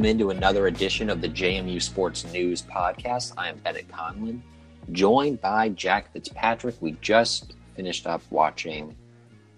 [0.00, 3.34] Welcome into another edition of the JMU Sports News Podcast.
[3.36, 4.42] I am Bennett Conlin,
[4.92, 6.76] joined by Jack Fitzpatrick.
[6.80, 8.96] We just finished up watching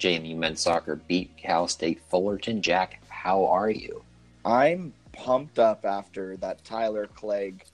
[0.00, 2.60] JMU men's soccer beat Cal State Fullerton.
[2.60, 4.02] Jack, how are you?
[4.44, 7.64] I'm pumped up after that Tyler Clegg,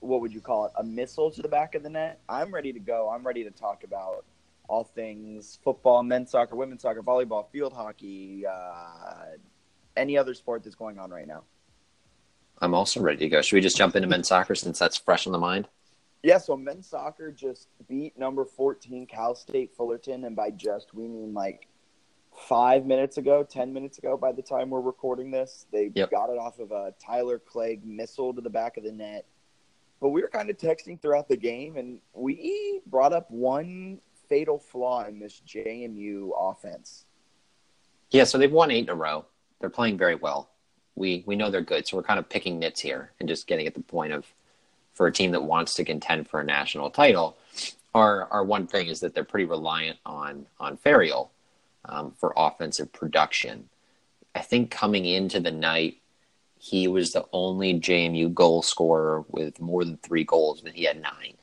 [0.00, 2.20] what would you call it, a missile to the back of the net.
[2.28, 3.08] I'm ready to go.
[3.08, 4.26] I'm ready to talk about
[4.68, 9.38] all things football, men's soccer, women's soccer, volleyball, field hockey, uh,
[9.96, 11.44] any other sport that's going on right now.
[12.60, 13.42] I'm also ready to go.
[13.42, 15.68] Should we just jump into men's soccer since that's fresh on the mind?
[16.22, 21.06] Yeah, so men's soccer just beat number 14 Cal State Fullerton, and by just we
[21.06, 21.68] mean like
[22.48, 25.66] five minutes ago, 10 minutes ago by the time we're recording this.
[25.70, 26.10] They yep.
[26.10, 29.26] got it off of a Tyler Clegg missile to the back of the net.
[30.00, 34.58] But we were kind of texting throughout the game, and we brought up one fatal
[34.58, 37.04] flaw in this JMU offense.
[38.10, 39.26] Yeah, so they've won eight in a row.
[39.60, 40.50] They're playing very well
[40.96, 43.66] we we know they're good, so we're kind of picking nits here and just getting
[43.66, 44.26] at the point of
[44.92, 47.36] for a team that wants to contend for a national title.
[47.94, 51.30] Our our one thing is that they're pretty reliant on on Ferriol
[51.84, 53.68] um, for offensive production.
[54.34, 55.98] I think coming into the night,
[56.58, 61.00] he was the only JMU goal scorer with more than three goals, but he had
[61.00, 61.34] nine.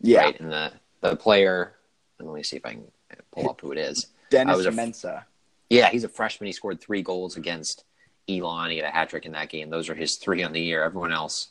[0.00, 0.40] Yeah, right?
[0.40, 1.74] and the the player.
[2.20, 2.84] Let me see if I can
[3.32, 4.08] pull up who it is.
[4.30, 5.24] Dennis Mensah.
[5.70, 6.46] Yeah, he's a freshman.
[6.46, 7.84] He scored three goals against
[8.28, 8.70] Elon.
[8.70, 9.70] He had a hat trick in that game.
[9.70, 10.82] Those are his three on the year.
[10.82, 11.48] Everyone else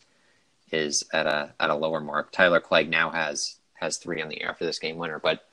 [0.71, 2.31] is at a at a lower mark.
[2.31, 5.19] Tyler Clegg now has has three on the year after this game winner.
[5.19, 5.47] But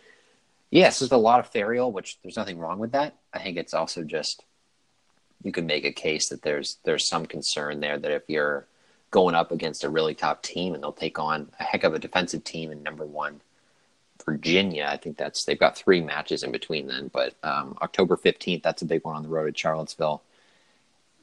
[0.71, 3.17] yes, there's a lot of Ferriol, which there's nothing wrong with that.
[3.33, 4.45] I think it's also just
[5.43, 8.67] you can make a case that there's there's some concern there that if you're
[9.11, 11.99] going up against a really top team and they'll take on a heck of a
[12.01, 13.41] defensive team in number one
[14.25, 14.89] Virginia.
[14.91, 18.83] I think that's they've got three matches in between then, but um, October fifteenth, that's
[18.83, 20.23] a big one on the road at Charlottesville.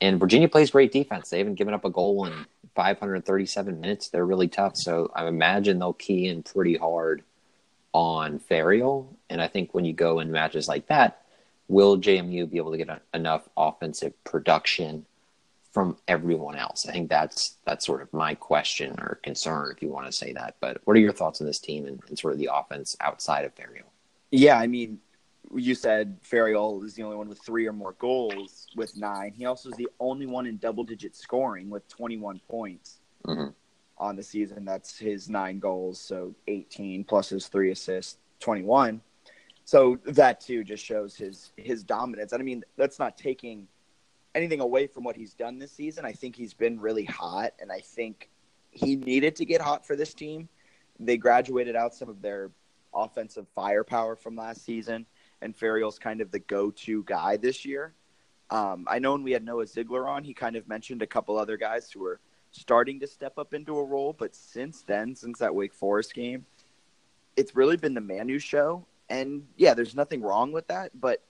[0.01, 1.29] And Virginia plays great defense.
[1.29, 2.33] They haven't given up a goal in
[2.75, 4.09] 537 minutes.
[4.09, 4.75] They're really tough.
[4.75, 7.23] So I imagine they'll key in pretty hard
[7.93, 9.07] on Ferriol.
[9.29, 11.21] And I think when you go in matches like that,
[11.67, 15.05] will JMU be able to get a, enough offensive production
[15.71, 16.87] from everyone else?
[16.87, 20.33] I think that's that's sort of my question or concern, if you want to say
[20.33, 20.55] that.
[20.59, 23.45] But what are your thoughts on this team and, and sort of the offense outside
[23.45, 23.83] of Ferriol?
[24.31, 24.99] Yeah, I mean,
[25.55, 29.33] you said Ferriol is the only one with three or more goals with nine.
[29.35, 33.49] He also is the only one in double digit scoring with 21 points mm-hmm.
[33.97, 34.65] on the season.
[34.65, 39.01] That's his nine goals, so 18 plus his three assists, 21.
[39.65, 42.31] So that too just shows his his dominance.
[42.33, 43.67] And I mean, that's not taking
[44.33, 46.05] anything away from what he's done this season.
[46.05, 48.29] I think he's been really hot, and I think
[48.71, 50.49] he needed to get hot for this team.
[50.99, 52.51] They graduated out some of their
[52.93, 55.05] offensive firepower from last season
[55.41, 57.93] and Ferriol's kind of the go-to guy this year.
[58.49, 61.37] Um, I know when we had Noah Ziegler on, he kind of mentioned a couple
[61.37, 62.19] other guys who were
[62.51, 66.45] starting to step up into a role, but since then, since that Wake Forest game,
[67.37, 68.85] it's really been the Manu show.
[69.09, 71.23] And yeah, there's nothing wrong with that, but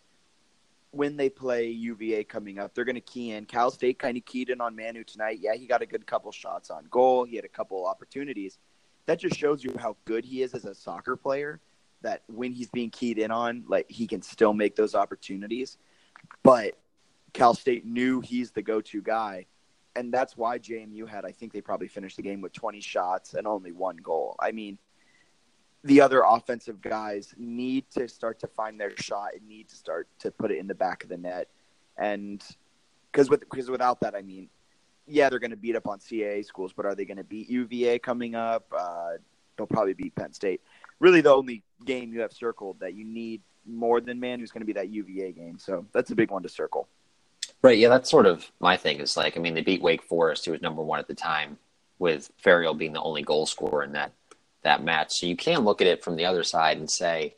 [0.92, 3.46] when they play UVA coming up, they're going to key in.
[3.46, 5.40] Cal State kind of keyed in on Manu tonight.
[5.42, 7.24] Yeah, he got a good couple shots on goal.
[7.24, 8.58] He had a couple opportunities.
[9.06, 11.60] That just shows you how good he is as a soccer player
[12.02, 15.78] that when he's being keyed in on, like he can still make those opportunities.
[16.44, 16.78] But
[17.34, 19.46] Cal State knew he's the go-to guy,
[19.96, 21.26] and that's why JMU had.
[21.26, 24.36] I think they probably finished the game with 20 shots and only one goal.
[24.40, 24.78] I mean,
[25.84, 30.08] the other offensive guys need to start to find their shot and need to start
[30.20, 31.48] to put it in the back of the net,
[31.98, 32.44] and
[33.12, 34.50] because with because without that, I mean,
[35.08, 37.50] yeah, they're going to beat up on CAA schools, but are they going to beat
[37.50, 38.66] UVA coming up?
[38.78, 39.14] Uh,
[39.58, 40.62] they'll probably beat Penn State.
[41.02, 44.62] Really, the only game you have circled that you need more than man who's going
[44.62, 45.58] to be that UVA game.
[45.58, 46.88] So that's a big one to circle.
[47.64, 47.78] Right.
[47.78, 49.00] Yeah, that's sort of my thing.
[49.00, 51.58] Is like, I mean, they beat Wake Forest, who was number one at the time,
[52.00, 54.12] with Ferriol being the only goal scorer in that
[54.62, 55.14] that match.
[55.14, 57.34] So you can look at it from the other side and say,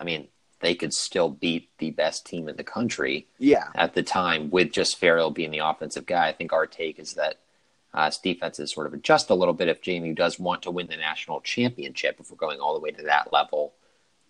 [0.00, 0.26] I mean,
[0.60, 3.28] they could still beat the best team in the country.
[3.38, 3.68] Yeah.
[3.76, 7.14] At the time, with just Ferriol being the offensive guy, I think our take is
[7.14, 7.36] that
[7.94, 10.86] uh, defense is sort of adjust a little bit if JMU does want to win
[10.88, 12.16] the national championship.
[12.20, 13.74] If we're going all the way to that level,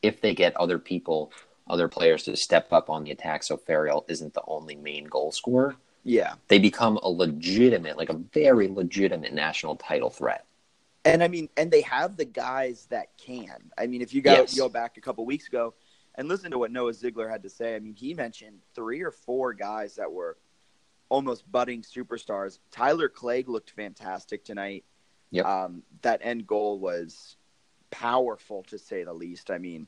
[0.03, 1.33] if they get other people,
[1.69, 5.33] other players to step up on the attack, so Ferriol isn't the only main goal
[5.33, 5.77] scorer.
[6.05, 6.35] Yeah.
[6.47, 10.47] They become a legitimate, like a very legitimate national title threat.
[11.05, 13.71] And I mean, and they have the guys that can.
[13.77, 14.57] I mean, if you go yes.
[14.57, 15.75] go back a couple weeks ago
[16.15, 19.11] and listen to what Noah Ziegler had to say, I mean, he mentioned three or
[19.11, 20.37] four guys that were
[21.09, 22.59] almost budding superstars.
[22.71, 24.85] Tyler Clegg looked fantastic tonight.
[25.31, 25.47] Yep.
[25.47, 27.37] Um, that end goal was
[27.91, 29.51] powerful to say the least.
[29.51, 29.87] I mean,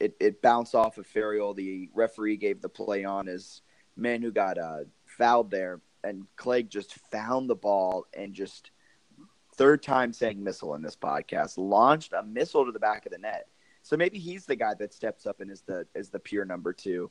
[0.00, 1.54] it, it bounced off of Ferriol.
[1.54, 3.62] The referee gave the play on his
[3.96, 8.70] man who got uh, fouled there, and Clegg just found the ball and just
[9.54, 13.18] third time saying missile in this podcast launched a missile to the back of the
[13.18, 13.46] net.
[13.82, 16.72] So maybe he's the guy that steps up and is the is the pure number
[16.72, 17.10] two,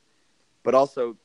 [0.62, 1.16] but also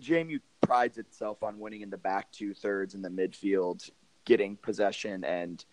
[0.00, 3.90] JMU prides itself on winning in the back two thirds in the midfield,
[4.24, 5.64] getting possession and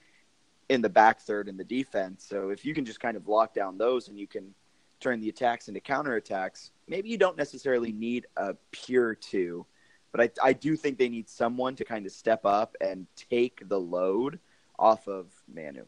[0.69, 2.25] in the back third in the defense.
[2.27, 4.53] So if you can just kind of lock down those and you can
[4.99, 9.65] turn the attacks into counterattacks, maybe you don't necessarily need a pure two,
[10.11, 13.67] but I, I do think they need someone to kind of step up and take
[13.67, 14.39] the load
[14.79, 15.85] off of Manu.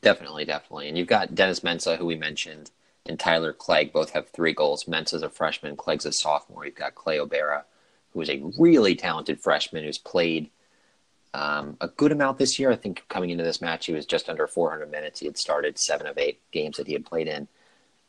[0.00, 0.88] Definitely, definitely.
[0.88, 2.70] And you've got Dennis Mensah, who we mentioned,
[3.06, 4.86] and Tyler Clegg both have three goals.
[4.86, 6.64] Mensah's a freshman, Clegg's a sophomore.
[6.64, 7.64] You've got Clay O'Bara,
[8.12, 10.50] who is a really talented freshman who's played
[11.34, 12.70] um, a good amount this year.
[12.70, 15.20] I think coming into this match, he was just under 400 minutes.
[15.20, 17.48] He had started seven of eight games that he had played in.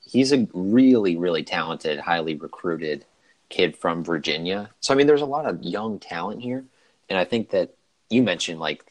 [0.06, 3.06] He's a really, really talented, highly recruited
[3.50, 4.70] kid from Virginia.
[4.82, 6.66] So, I mean, there's a lot of young talent here.
[7.10, 7.74] And I think that
[8.10, 8.84] you mentioned, like,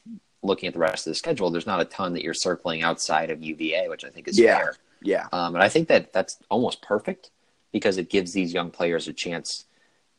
[0.42, 3.30] looking at the rest of the schedule, there's not a ton that you're circling outside
[3.30, 4.58] of UVA, which I think is yeah.
[4.58, 4.76] fair.
[5.04, 5.28] Yeah.
[5.32, 7.30] Um, and I think that that's almost perfect
[7.72, 9.64] because it gives these young players a chance,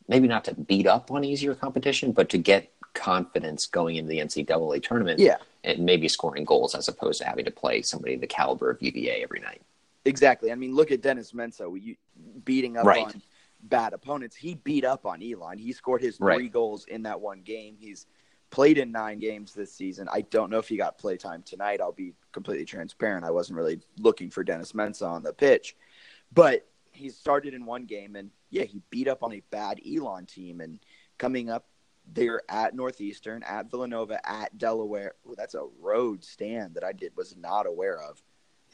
[0.07, 4.19] maybe not to beat up on easier competition, but to get confidence going into the
[4.19, 5.19] NCAA tournament.
[5.19, 5.37] Yeah.
[5.63, 9.23] And maybe scoring goals as opposed to having to play somebody the caliber of UVA
[9.23, 9.61] every night.
[10.05, 10.51] Exactly.
[10.51, 11.95] I mean, look at Dennis Mensah
[12.43, 13.05] beating up right.
[13.05, 13.21] on
[13.63, 14.35] bad opponents.
[14.35, 15.57] He beat up on Elon.
[15.57, 16.51] He scored his three right.
[16.51, 17.77] goals in that one game.
[17.79, 18.05] He's
[18.53, 20.07] played in nine games this season.
[20.13, 21.81] I don't know if he got play time tonight.
[21.81, 23.25] I'll be completely transparent.
[23.25, 25.75] I wasn't really looking for Dennis Mensah on the pitch,
[26.31, 30.27] but he started in one game and yeah, he beat up on a bad Elon
[30.27, 30.79] team and
[31.17, 31.65] coming up
[32.13, 35.13] they're at Northeastern, at Villanova, at Delaware.
[35.25, 38.21] Ooh, that's a road stand that I did was not aware of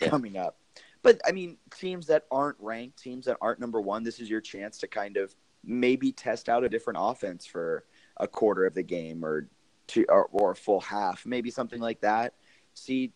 [0.02, 0.10] yeah.
[0.10, 0.58] coming up.
[1.04, 4.42] But I mean, teams that aren't ranked, teams that aren't number one, this is your
[4.42, 5.34] chance to kind of
[5.64, 7.86] maybe test out a different offense for
[8.18, 9.48] a quarter of the game or
[9.90, 12.34] two or, or a full half, maybe something like that.
[12.74, 13.12] See,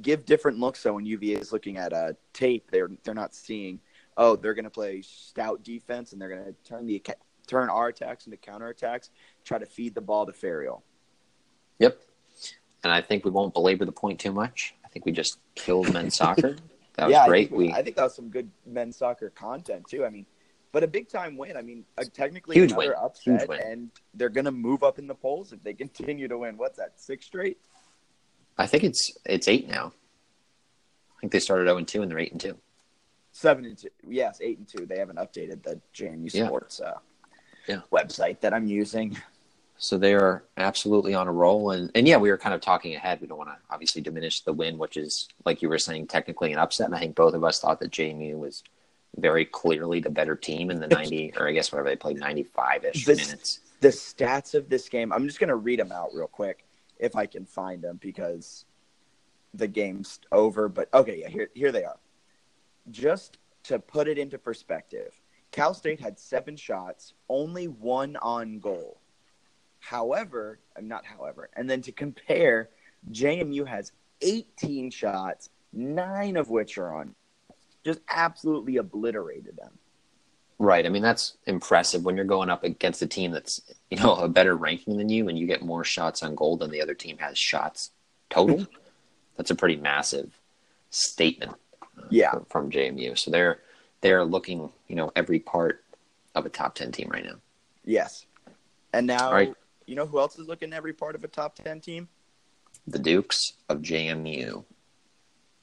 [0.00, 0.80] give different looks.
[0.80, 3.80] So when UVA is looking at a tape, they're they're not seeing,
[4.16, 7.02] oh, they're going to play stout defense and they're going to turn the
[7.46, 9.10] turn our attacks into counter attacks.
[9.44, 10.82] try to feed the ball to Ferriol.
[11.78, 12.00] Yep.
[12.82, 14.74] And I think we won't belabor the point too much.
[14.84, 16.56] I think we just killed men's soccer.
[16.94, 17.46] That was yeah, great.
[17.46, 20.04] I think, we, I think that was some good men's soccer content too.
[20.04, 20.26] I mean,
[20.76, 21.56] but a big time win.
[21.56, 22.96] I mean, uh, technically Huge another win.
[23.02, 26.58] upset, and they're going to move up in the polls if they continue to win.
[26.58, 27.00] What's that?
[27.00, 27.56] Six straight?
[28.58, 29.94] I think it's it's eight now.
[31.16, 32.58] I think they started zero and two, and they're eight and two.
[33.32, 33.88] Seven and two.
[34.06, 34.84] Yes, eight and two.
[34.84, 36.90] They haven't updated the JMU Sports yeah.
[36.90, 36.98] Uh,
[37.66, 37.80] yeah.
[37.90, 39.16] website that I'm using.
[39.78, 42.94] So they are absolutely on a roll, and and yeah, we were kind of talking
[42.94, 43.22] ahead.
[43.22, 46.52] We don't want to obviously diminish the win, which is like you were saying, technically
[46.52, 46.88] an upset.
[46.88, 48.62] And I think both of us thought that JMU was
[49.16, 52.84] very clearly the better team in the 90 or I guess whatever they played 95
[52.84, 53.60] ish minutes.
[53.80, 56.64] The stats of this game, I'm just going to read them out real quick
[56.98, 58.64] if I can find them because
[59.54, 60.68] the game's over.
[60.68, 61.98] But okay, yeah, here, here they are.
[62.90, 65.20] Just to put it into perspective,
[65.50, 69.00] Cal State had seven shots, only one on goal.
[69.80, 72.70] However, I'm not however, and then to compare,
[73.12, 77.14] JMU has 18 shots, nine of which are on
[77.86, 79.78] just absolutely obliterated them.
[80.58, 80.84] Right.
[80.84, 84.28] I mean, that's impressive when you're going up against a team that's, you know, a
[84.28, 87.18] better ranking than you and you get more shots on goal than the other team
[87.18, 87.90] has shots
[88.30, 88.66] total.
[89.36, 90.38] that's a pretty massive
[90.90, 91.52] statement.
[91.82, 92.32] Uh, Yeah.
[92.32, 93.18] From, from JMU.
[93.18, 93.60] So they're
[94.00, 95.84] they're looking, you know, every part
[96.34, 97.36] of a top 10 team right now.
[97.84, 98.26] Yes.
[98.92, 99.54] And now, right.
[99.86, 102.08] you know who else is looking every part of a top 10 team?
[102.86, 104.64] The Dukes of JMU.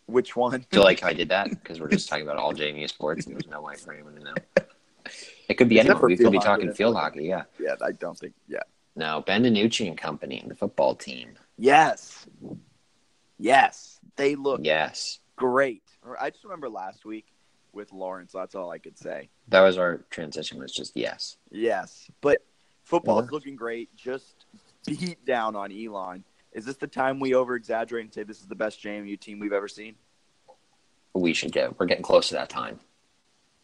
[0.05, 0.65] Which one?
[0.69, 1.49] Do you like how I did that?
[1.49, 4.23] Because we're just talking about all JMU sports and there's no way for anyone to
[4.23, 4.33] know.
[5.49, 6.07] It could be Except anyone.
[6.11, 7.43] We could be hockey, talking field hockey, yeah.
[7.59, 8.33] yeah, I don't think.
[8.47, 8.59] Yeah.
[8.95, 11.33] No, Ben DiNucci and company, the football team.
[11.57, 12.25] Yes.
[13.39, 13.99] Yes.
[14.15, 15.19] They look Yes.
[15.35, 15.83] great.
[16.19, 17.25] I just remember last week
[17.71, 18.31] with Lawrence.
[18.33, 19.29] That's all I could say.
[19.47, 21.37] That was our transition was just yes.
[21.49, 22.09] Yes.
[22.21, 22.43] But
[22.83, 23.29] football Yeah.
[23.31, 23.93] looking great.
[23.95, 24.45] Just
[24.85, 26.23] beat down on Elon.
[26.53, 29.39] Is this the time we over exaggerate and say this is the best JMU team
[29.39, 29.95] we've ever seen?
[31.13, 32.79] We should get we're getting close to that time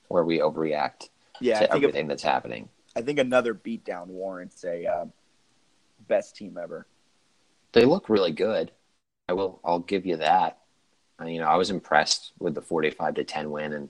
[0.07, 2.69] where we overreact Yeah, to I if, everything that's happening.
[2.95, 5.05] I think another beatdown warrants a uh,
[6.07, 6.87] best team ever.
[7.71, 8.71] They look really good.
[9.27, 10.57] I will I'll give you that.
[11.21, 13.89] Uh, you know, I was impressed with the 45 to 10 win and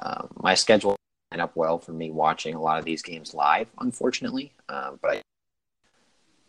[0.00, 0.96] um, my schedule
[1.30, 4.52] lined up well for me watching a lot of these games live, unfortunately.
[4.68, 5.22] Um, but I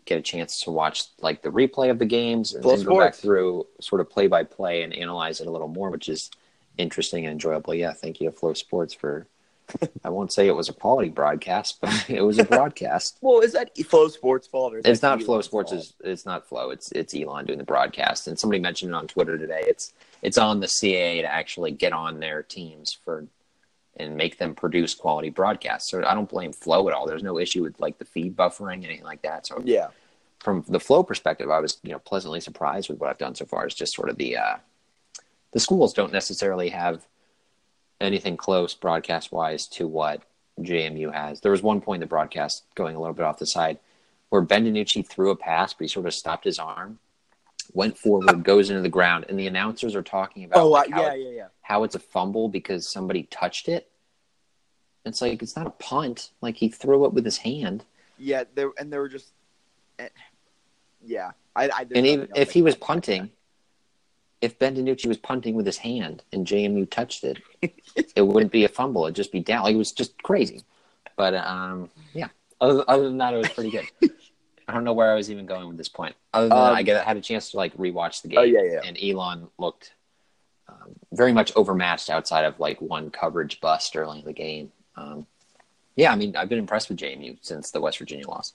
[0.06, 3.16] get a chance to watch like the replay of the games and then go back
[3.16, 6.32] through sort of play by play and analyze it a little more, which is
[6.78, 7.74] interesting and enjoyable.
[7.74, 9.28] Yeah, thank you to Flow Sports for.
[10.04, 13.18] I won't say it was a quality broadcast, but it was a broadcast.
[13.22, 14.76] Well, is that Flow Sports' fault?
[14.76, 15.72] Or is It's not Flow Sports.
[15.72, 15.82] fault?
[15.82, 16.70] It's, it's not Flow.
[16.70, 18.28] It's it's Elon doing the broadcast.
[18.28, 19.64] And somebody mentioned it on Twitter today.
[19.66, 23.26] It's it's on the CAA to actually get on their teams for
[23.98, 25.90] and make them produce quality broadcasts.
[25.90, 27.08] So I don't blame Flow at all.
[27.08, 29.48] There's no issue with like the feed buffering anything like that.
[29.48, 29.88] So Yeah.
[30.40, 33.46] from the Flow perspective, I was you know pleasantly surprised with what I've done so
[33.46, 33.66] far.
[33.66, 34.58] It's just sort of the uh,
[35.52, 37.06] the schools don't necessarily have
[38.02, 40.22] anything close broadcast wise to what
[40.60, 41.40] JMU has.
[41.42, 43.80] There was one point in the broadcast going a little bit off the side
[44.30, 47.00] where Ben DiNucci threw a pass, but he sort of stopped his arm,
[47.74, 51.02] went forward, goes into the ground, and the announcers are talking about Oh, uh, how,
[51.02, 51.48] yeah, it- yeah, yeah.
[51.62, 53.90] how it's a fumble because somebody touched it.
[55.06, 56.32] It's like it's not a punt.
[56.42, 57.86] Like he threw it with his hand.
[58.18, 59.34] Yeah, there and there were just,
[60.00, 60.10] eh,
[61.04, 61.32] yeah.
[61.56, 63.30] I, I and even if he was punting,
[64.42, 67.38] if Ben DiNucci was punting with his hand and JMU touched it,
[68.16, 69.06] it wouldn't be a fumble.
[69.06, 69.64] It'd just be down.
[69.64, 70.64] Like, it was just crazy.
[71.16, 72.28] But um, yeah,
[72.60, 73.86] other, other than that, it was pretty good.
[74.68, 76.16] I don't know where I was even going with this point.
[76.34, 78.64] Other than Um, I get, had a chance to like rewatch the game, Oh, yeah,
[78.64, 78.82] yeah.
[78.84, 79.94] and Elon looked
[80.68, 84.72] um, very much overmatched outside of like one coverage bust early in the game.
[84.96, 85.28] Um,
[85.96, 88.54] yeah, I mean, I've been impressed with JMU since the West Virginia loss.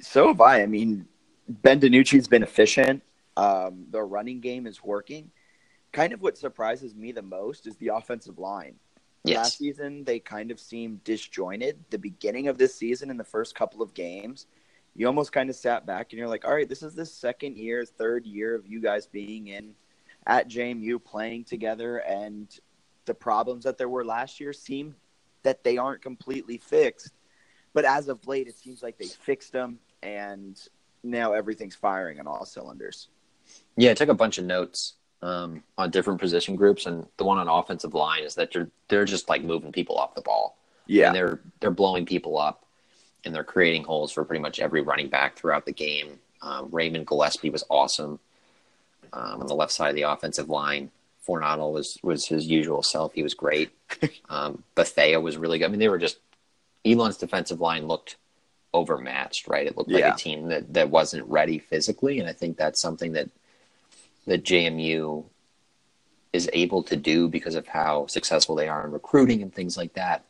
[0.00, 0.62] So have I.
[0.62, 1.06] I mean,
[1.48, 3.02] Ben DiNucci's been efficient.
[3.36, 5.30] Um, the running game is working.
[5.92, 8.74] Kind of what surprises me the most is the offensive line.
[9.24, 11.84] Last season, they kind of seemed disjointed.
[11.90, 14.46] The beginning of this season, in the first couple of games,
[14.98, 17.56] you almost kind of sat back and you're like, all right, this is the second
[17.56, 19.72] year, third year of you guys being in
[20.26, 21.98] at JMU playing together.
[21.98, 22.48] And
[23.04, 24.96] the problems that there were last year seem
[25.44, 27.12] that they aren't completely fixed.
[27.74, 30.60] But as of late, it seems like they fixed them and
[31.04, 33.08] now everything's firing on all cylinders.
[33.76, 37.38] Yeah, I took a bunch of notes um, on different position groups, and the one
[37.38, 40.58] on offensive line is that they're they're just like moving people off the ball.
[41.06, 42.64] and they're they're blowing people up,
[43.24, 46.18] and they're creating holes for pretty much every running back throughout the game.
[46.40, 48.18] Um, Raymond Gillespie was awesome
[49.12, 50.90] um, on the left side of the offensive line.
[51.26, 53.12] Fornadel was was his usual self.
[53.12, 53.70] He was great.
[54.28, 55.66] um, Bethea was really good.
[55.66, 56.18] I mean, they were just
[56.86, 58.16] Elon's defensive line looked
[58.72, 59.66] overmatched, right?
[59.66, 60.14] It looked like Yeah.
[60.14, 63.28] a team that, that wasn't ready physically, and I think that's something that
[64.26, 65.24] that JMU
[66.32, 69.94] is able to do because of how successful they are in recruiting and things like
[69.94, 70.24] that.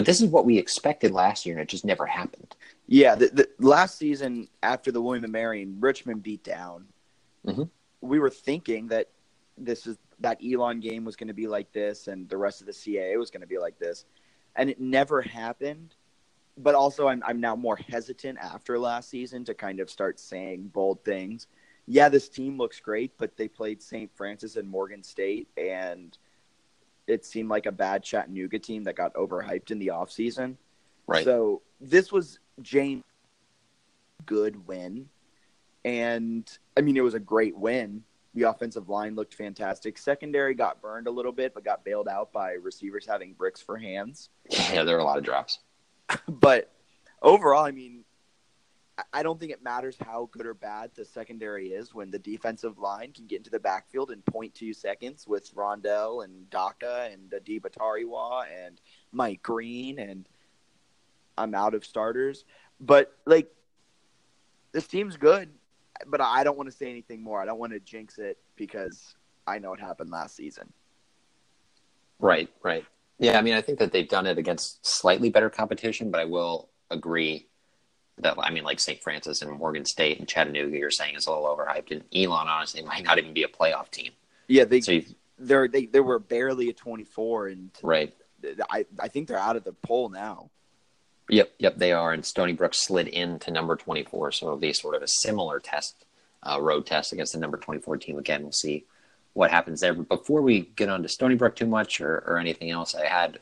[0.00, 2.56] But this is what we expected last year, and it just never happened.
[2.86, 6.86] Yeah, the, the last season after the William and Mary and Richmond beat down,
[7.46, 7.68] Mhm.
[8.00, 9.10] we were thinking that
[9.58, 12.66] this is that Elon game was going to be like this, and the rest of
[12.66, 14.06] the CAA was going to be like this,
[14.56, 15.94] and it never happened.
[16.56, 20.68] But also, I'm I'm now more hesitant after last season to kind of start saying
[20.68, 21.46] bold things.
[21.86, 24.10] Yeah, this team looks great, but they played St.
[24.16, 26.16] Francis and Morgan State, and
[27.10, 30.56] it seemed like a bad Chattanooga team that got overhyped in the offseason.
[31.06, 31.24] Right.
[31.24, 33.02] So this was Jane
[34.26, 35.08] good win.
[35.84, 38.04] And I mean it was a great win.
[38.34, 39.98] The offensive line looked fantastic.
[39.98, 43.76] Secondary got burned a little bit, but got bailed out by receivers having bricks for
[43.76, 44.28] hands.
[44.50, 45.58] yeah, there were a lot of drops.
[46.28, 46.72] But
[47.22, 48.04] overall, I mean,
[49.12, 52.78] I don't think it matters how good or bad the secondary is when the defensive
[52.78, 57.62] line can get into the backfield in 0.2 seconds with Ron'Dell and Daka and Adeeb
[57.62, 58.80] Atariwa and
[59.12, 60.28] Mike Green and
[61.38, 62.44] I'm out of starters.
[62.80, 63.50] But like
[64.72, 65.50] this team's good,
[66.06, 67.40] but I don't want to say anything more.
[67.40, 69.14] I don't want to jinx it because
[69.46, 70.72] I know it happened last season.
[72.18, 72.84] Right, right.
[73.18, 76.24] Yeah, I mean, I think that they've done it against slightly better competition, but I
[76.24, 77.48] will agree
[78.22, 79.00] that I mean, like St.
[79.00, 82.82] Francis and Morgan State and Chattanooga, you're saying is a little overhyped, and Elon honestly
[82.82, 84.12] might not even be a playoff team.
[84.48, 85.00] Yeah, they so
[85.38, 88.14] they're they they were barely a 24, and right.
[88.70, 90.50] I I think they're out of the poll now.
[91.28, 94.96] Yep, yep, they are, and Stony Brook slid into number 24, so it'll be sort
[94.96, 96.04] of a similar test,
[96.42, 98.18] uh, road test against the number 24 team.
[98.18, 98.84] Again, we'll see
[99.32, 99.94] what happens there.
[99.94, 103.06] But before we get on to Stony Brook too much or, or anything else, I
[103.06, 103.38] had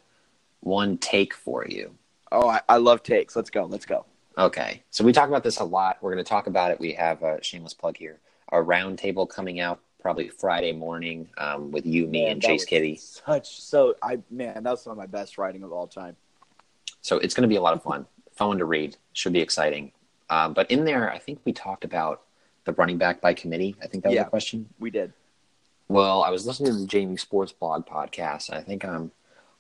[0.61, 1.95] one take for you.
[2.31, 3.35] Oh, I, I love takes.
[3.35, 3.65] Let's go.
[3.65, 4.05] Let's go.
[4.39, 4.83] Okay.
[4.91, 5.99] So we talk about this a lot.
[6.01, 6.79] We're going to talk about it.
[6.79, 8.21] We have a shameless plug here.
[8.53, 12.97] A roundtable coming out probably Friday morning um, with you, me, man, and Chase Kitty.
[12.97, 16.17] Such so I man, that was some of my best writing of all time.
[17.03, 18.07] So it's going to be a lot of fun.
[18.37, 18.97] Fun to read.
[19.15, 19.91] Should be exciting.
[20.31, 22.23] Um, but in there, I think we talked about
[22.65, 23.75] the running back by committee.
[23.83, 24.69] I think that was yeah, the question.
[24.79, 25.13] We did.
[25.89, 28.51] Well, I was listening to the JMU Sports Blog podcast.
[28.51, 29.11] And I think I'm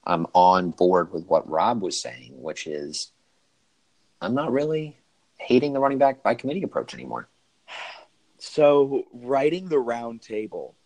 [0.04, 3.10] I'm on board with what Rob was saying, which is
[4.20, 4.98] I'm not really
[5.38, 7.28] hating the running back by committee approach anymore.
[8.38, 10.76] So, writing the round table,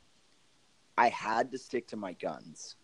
[0.96, 2.76] I had to stick to my guns.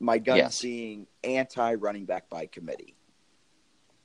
[0.00, 0.62] My guns yes.
[0.62, 2.94] being anti running back by committee.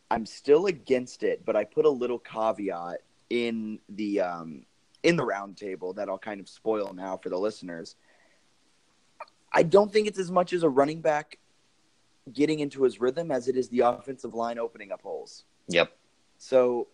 [0.10, 3.00] I'm still against it, but I put a little caveat
[3.30, 4.66] in the um,
[5.04, 7.96] in the round table that I'll kind of spoil now for the listeners.
[9.54, 11.38] I don't think it's as much as a running back
[12.32, 15.46] getting into his rhythm as it is the offensive line opening up holes.
[15.68, 15.92] Yep.
[16.38, 16.88] So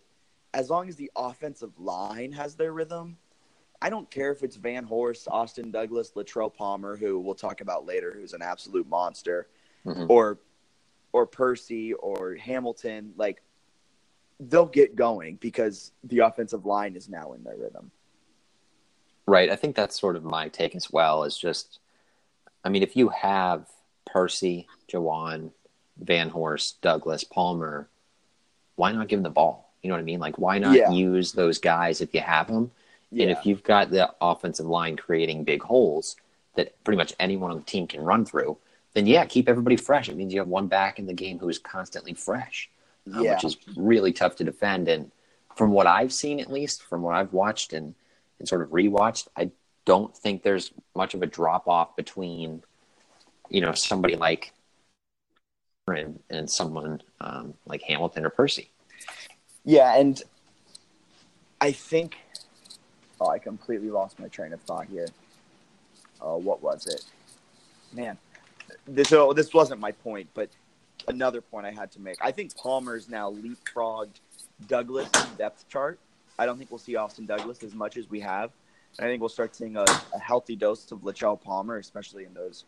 [0.54, 3.16] as long as the offensive line has their rhythm,
[3.80, 8.12] I don't care if it's Vanhorse, Austin Douglas, Latrele Palmer, who we'll talk about later,
[8.12, 9.48] who's an absolute monster,
[9.86, 10.06] mm-hmm.
[10.08, 10.38] or
[11.12, 13.12] or Percy or Hamilton.
[13.16, 13.42] Like
[14.40, 17.90] they'll get going because the offensive line is now in their rhythm.
[19.26, 19.50] Right.
[19.50, 21.22] I think that's sort of my take as well.
[21.24, 21.80] Is just,
[22.64, 23.66] I mean, if you have
[24.12, 25.50] Percy, Jawon,
[25.98, 27.88] Van Horst, Douglas, Palmer,
[28.76, 29.72] why not give them the ball?
[29.82, 30.20] You know what I mean?
[30.20, 30.90] Like, why not yeah.
[30.90, 32.70] use those guys if you have them?
[33.10, 33.22] Yeah.
[33.22, 36.16] And if you've got the offensive line creating big holes
[36.56, 38.56] that pretty much anyone on the team can run through,
[38.94, 40.08] then yeah, keep everybody fresh.
[40.08, 42.68] It means you have one back in the game who is constantly fresh,
[43.14, 43.34] uh, yeah.
[43.34, 44.88] which is really tough to defend.
[44.88, 45.10] And
[45.56, 47.94] from what I've seen, at least from what I've watched and
[48.38, 49.50] and sort of rewatched, I
[49.84, 52.62] don't think there's much of a drop off between,
[53.48, 54.52] you know, somebody like
[56.28, 58.70] and, someone um, like Hamilton or Percy.
[59.64, 60.22] Yeah, and
[61.62, 62.16] I think
[63.20, 65.08] oh, I completely lost my train of thought here.
[66.20, 67.04] Uh, what was it?
[67.92, 68.18] Man,
[68.86, 70.50] this oh, this wasn't my point, but
[71.06, 72.18] another point I had to make.
[72.20, 74.20] I think Palmer's now leapfrogged
[74.66, 75.98] Douglas in depth chart
[76.38, 78.52] I don't think we'll see Austin Douglas as much as we have.
[78.98, 79.84] And I think we'll start seeing a,
[80.14, 82.64] a healthy dose of Latrele Palmer, especially in those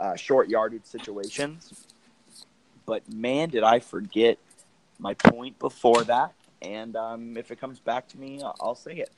[0.00, 1.86] uh, short yardage situations.
[2.86, 4.38] But man, did I forget
[5.00, 6.32] my point before that.
[6.62, 9.10] And um, if it comes back to me, I'll say it.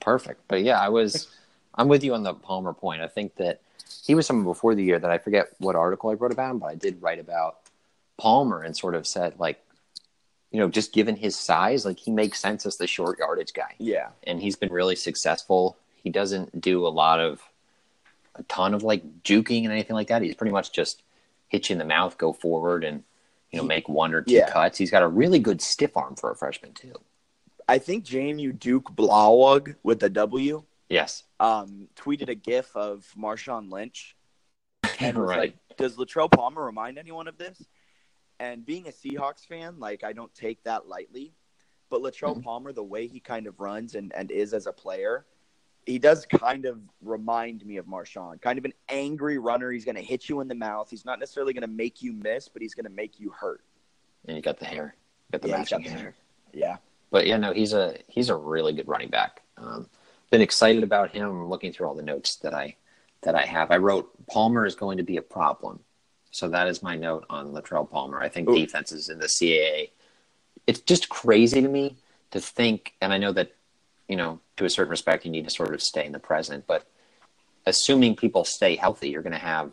[0.00, 0.42] Perfect.
[0.48, 1.28] But yeah, I was,
[1.74, 3.00] I'm with you on the Palmer point.
[3.00, 3.60] I think that
[4.04, 6.58] he was someone before the year that I forget what article I wrote about him,
[6.58, 7.58] but I did write about
[8.18, 9.62] Palmer and sort of said like
[10.50, 13.74] you know, just given his size, like he makes sense as the short yardage guy.
[13.78, 14.08] Yeah.
[14.24, 15.78] And he's been really successful.
[15.96, 17.40] He doesn't do a lot of
[18.34, 20.22] a ton of like juking and anything like that.
[20.22, 21.02] He's pretty much just
[21.48, 23.04] hit you in the mouth, go forward and
[23.50, 24.50] you know, make one or two yeah.
[24.50, 24.78] cuts.
[24.78, 26.94] He's got a really good stiff arm for a freshman too.
[27.68, 30.64] I think JMU Duke Blawug with the W.
[30.88, 31.24] Yes.
[31.38, 34.16] Um, tweeted a gif of Marshawn Lynch.
[35.00, 35.38] And right.
[35.38, 37.60] like, does Latrele Palmer remind anyone of this?
[38.38, 41.34] And being a Seahawks fan, like I don't take that lightly.
[41.90, 42.42] But Latrele mm-hmm.
[42.42, 45.26] Palmer, the way he kind of runs and, and is as a player,
[45.86, 48.40] he does kind of remind me of Marshawn.
[48.40, 49.70] Kind of an angry runner.
[49.70, 50.88] He's going to hit you in the mouth.
[50.90, 53.62] He's not necessarily going to make you miss, but he's going to make you hurt.
[54.26, 54.94] And you got the hair.
[55.28, 55.98] You got the yeah, matching got hair.
[55.98, 56.14] hair.
[56.52, 56.76] Yeah.
[57.10, 59.42] But yeah, no, he's a he's a really good running back.
[59.58, 59.88] Um,
[60.30, 61.48] been excited about him.
[61.48, 62.76] Looking through all the notes that I
[63.22, 63.70] that I have.
[63.70, 65.80] I wrote Palmer is going to be a problem.
[66.30, 68.20] So that is my note on Latrele Palmer.
[68.20, 68.54] I think Ooh.
[68.54, 69.90] defenses in the CAA.
[70.66, 71.96] It's just crazy to me
[72.30, 73.52] to think, and I know that,
[74.12, 76.66] you know, to a certain respect, you need to sort of stay in the present,
[76.66, 76.86] but
[77.64, 79.70] assuming people stay healthy, you're going to have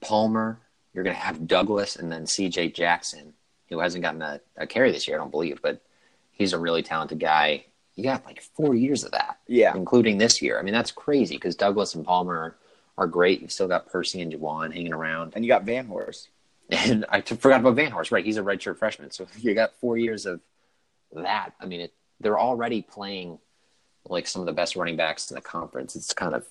[0.00, 0.58] Palmer,
[0.94, 3.34] you're going to have Douglas, and then CJ Jackson
[3.68, 5.82] who hasn't gotten a, a carry this year, I don't believe, but
[6.32, 7.66] he's a really talented guy.
[7.96, 9.74] You got like four years of that, Yeah.
[9.76, 10.58] including this year.
[10.58, 12.56] I mean, that's crazy because Douglas and Palmer
[12.96, 13.42] are great.
[13.42, 15.34] You've still got Percy and Jawon hanging around.
[15.36, 16.28] And you got Vanhorse.
[16.70, 18.24] And I forgot about Vanhorse, right?
[18.24, 19.10] He's a redshirt freshman.
[19.10, 20.40] So you got four years of
[21.12, 21.50] that.
[21.60, 23.38] I mean, it, they're already playing
[24.06, 25.94] like some of the best running backs in the conference.
[25.96, 26.46] It's kind of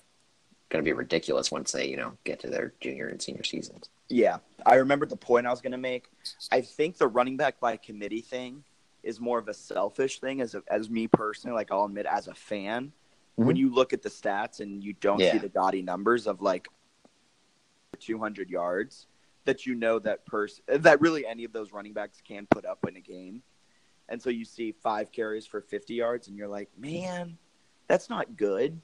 [0.68, 3.88] going to be ridiculous once they, you know, get to their junior and senior seasons.
[4.08, 6.06] Yeah, I remember the point I was going to make.
[6.50, 8.64] I think the running back by committee thing
[9.02, 12.28] is more of a selfish thing, as a, as me personally, like I'll admit, as
[12.28, 13.46] a fan, mm-hmm.
[13.46, 15.32] when you look at the stats and you don't Yeah.
[15.32, 16.68] see the gaudy numbers of like
[18.00, 19.06] 200 yards,
[19.44, 22.84] that you know that person that really any of those running backs can put up
[22.86, 23.42] in a game,
[24.08, 27.38] and so you see five carries for 50 yards, and you're like, man,
[27.86, 28.80] that's not good.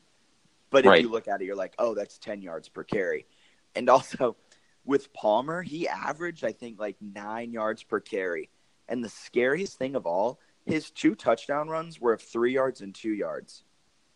[0.70, 1.02] But if Right.
[1.02, 3.26] you look at it, you're like, oh, that's 10 yards per carry,
[3.74, 4.36] and also
[4.84, 8.50] with Palmer, he averaged, I think, like nine yards per carry.
[8.86, 12.94] And the scariest thing of all, his two touchdown runs were of three yards and
[12.94, 13.64] two yards.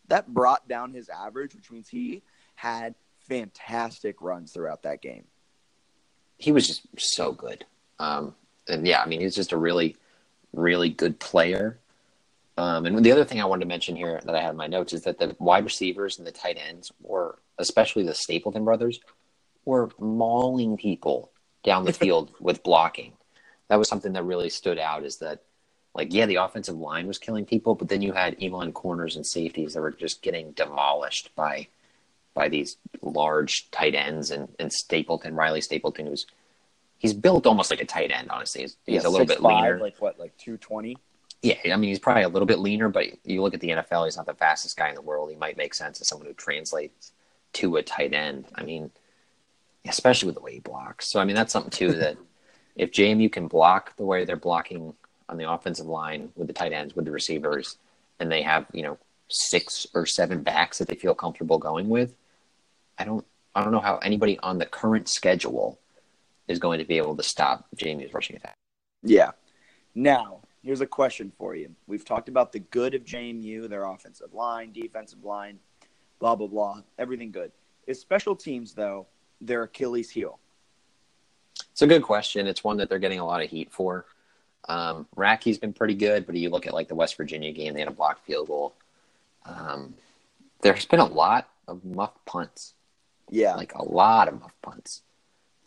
[0.09, 2.23] That brought down his average, which means he
[2.55, 5.25] had fantastic runs throughout that game.
[6.41, 7.65] he was just so good.
[7.99, 8.35] Um,
[8.69, 9.97] and yeah, I mean, he's just a really,
[10.53, 11.79] really good player.
[12.57, 14.67] Um, and the other thing I wanted to mention here that I had in my
[14.67, 19.01] notes is that the wide receivers and the tight ends were, especially the Stapleton brothers,
[19.65, 21.31] were mauling people
[21.63, 23.13] down the field with blocking.
[23.69, 25.43] That was something that really stood out is that,
[25.95, 29.27] like, yeah, the offensive line was killing people, but then you had Elon corners and
[29.27, 31.69] safeties that were just getting demolished by
[32.35, 36.25] by these large tight ends and, and Stapleton, Riley Stapleton, who's
[36.99, 38.63] he's built almost like a tight end, honestly.
[38.63, 39.79] He's, he's a little bit 6'5", leaner.
[39.81, 40.97] like what, like two twenty?
[41.41, 44.07] Yeah, I mean, he's probably a little bit leaner, but you look at the NFL,
[44.07, 45.31] he's not the fastest guy in the world.
[45.31, 47.13] He might make sense as someone who translates
[47.55, 48.47] to a tight end.
[48.57, 48.91] I mean,
[49.87, 51.09] especially with the way he blocks.
[51.09, 52.17] So, I mean, that's something, too, that
[52.77, 54.95] if JMU can block the way they're blocking
[55.29, 57.77] on the offensive line with the tight ends, with the receivers,
[58.19, 62.15] and they have, you know, six or seven backs that they feel comfortable going with,
[62.99, 65.79] I don't, I don't know how anybody on the current schedule
[66.49, 68.55] is going to be able to stop JMU's rushing attack.
[69.03, 69.31] Yeah.
[69.95, 71.75] Now, here's a question for you.
[71.87, 75.59] We've talked about the good of JMU, their offensive line, defensive line,
[76.19, 76.83] blah, blah, blah.
[76.99, 77.53] Everything good.
[77.87, 79.07] Is special teams, though,
[79.41, 80.39] their Achilles heel?
[81.73, 82.47] It's a good question.
[82.47, 84.05] It's one that they're getting a lot of heat for.
[84.69, 87.81] Um, Ratke's been pretty good, but you look at like the West Virginia game, they
[87.81, 88.75] had a blocked field goal.
[89.47, 89.95] Um,
[90.61, 92.75] there's been a lot of muff punts,
[93.31, 93.55] Yeah.
[93.55, 95.03] like a lot of muff punts,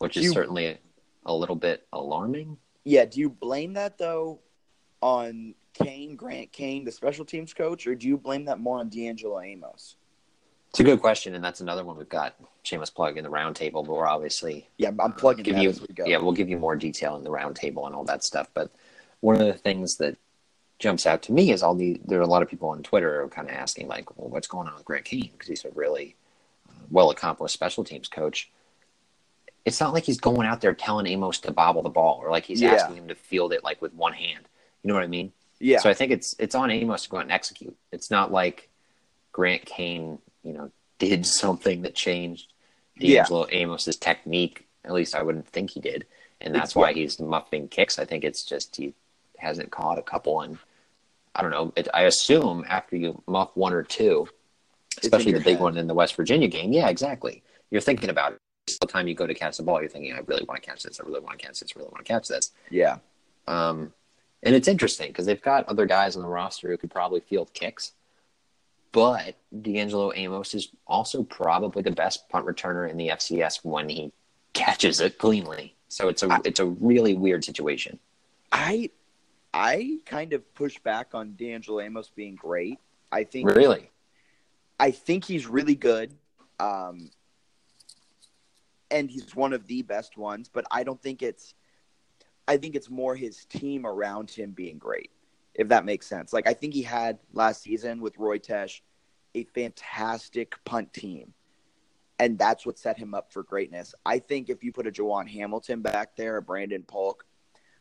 [0.02, 0.78] which is You- certainly a,
[1.26, 2.58] a little bit alarming.
[2.84, 4.40] Yeah, do you blame that though
[5.00, 8.88] on Kane, Grant Kane, the special teams coach, or do you blame that more on
[8.88, 9.94] D'Angelo Amos?
[10.70, 12.34] It's a good question, and that's another one we've got
[12.64, 15.80] shameless plug in the roundtable, but we're obviously Yeah, I'm plugging give that you as
[15.80, 16.04] we go.
[16.06, 18.70] yeah we'll give you more detail in the roundtable and all that stuff but
[19.20, 20.16] one of the things that
[20.78, 23.28] jumps out to me is all the there are a lot of people on twitter
[23.28, 26.16] kind of asking like well what's going on with grant Kane because he's a really
[26.68, 28.50] uh, well accomplished special teams coach
[29.64, 32.44] it's not like he's going out there telling amos to bobble the ball or like
[32.44, 32.72] he's Yeah.
[32.74, 34.44] asking him to field it like with one hand
[34.82, 35.32] you know what i mean
[35.64, 37.76] yeah, so I think it's it's on Amos to go out and execute.
[37.92, 38.68] It's not like
[39.30, 42.52] Grant Kane, you know, did something that changed
[42.96, 43.24] Yeah.
[43.30, 44.66] Amos's technique.
[44.84, 46.04] At least I wouldn't think he did,
[46.40, 48.00] and that's It's- why he's muffing kicks.
[48.00, 48.92] I think it's just he
[49.38, 50.58] hasn't caught a couple, and
[51.36, 51.72] I don't know.
[51.76, 54.28] It, I assume after you muff one or two,
[55.00, 55.62] especially the big head.
[55.62, 57.44] one in the West Virginia game, yeah, exactly.
[57.70, 58.40] You're thinking about it.
[58.86, 60.82] The time you go to catch the ball, you're thinking, I really want to catch
[60.82, 61.00] this.
[61.00, 61.72] I really want to catch this.
[61.74, 62.52] I really want to catch this.
[62.70, 62.98] yeah,
[63.46, 63.92] Um,
[64.42, 67.54] and it's interesting because they've got other guys on the roster who could probably field
[67.54, 67.92] kicks.
[68.90, 74.12] But D'Angelo Amos is also probably the best punt returner in the FCS when he
[74.52, 75.74] catches it cleanly.
[75.88, 77.98] So it's a it's a really weird situation.
[78.50, 78.90] I
[79.54, 82.78] I kind of push back on D'Angelo Amos being great.
[83.10, 83.90] I think Really,
[84.80, 86.12] I think he's really good.
[86.58, 87.10] Um,
[88.92, 91.54] and he's one of the best ones, but I don't think it's
[92.46, 95.10] I think it's more his team around him being great,
[95.54, 96.32] if that makes sense.
[96.32, 98.80] Like I think he had last season with Roy Tesh
[99.34, 101.32] a fantastic punt team.
[102.18, 103.94] And that's what set him up for greatness.
[104.06, 107.24] I think if you put a Jawon Hamilton back there, a Brandon Polk,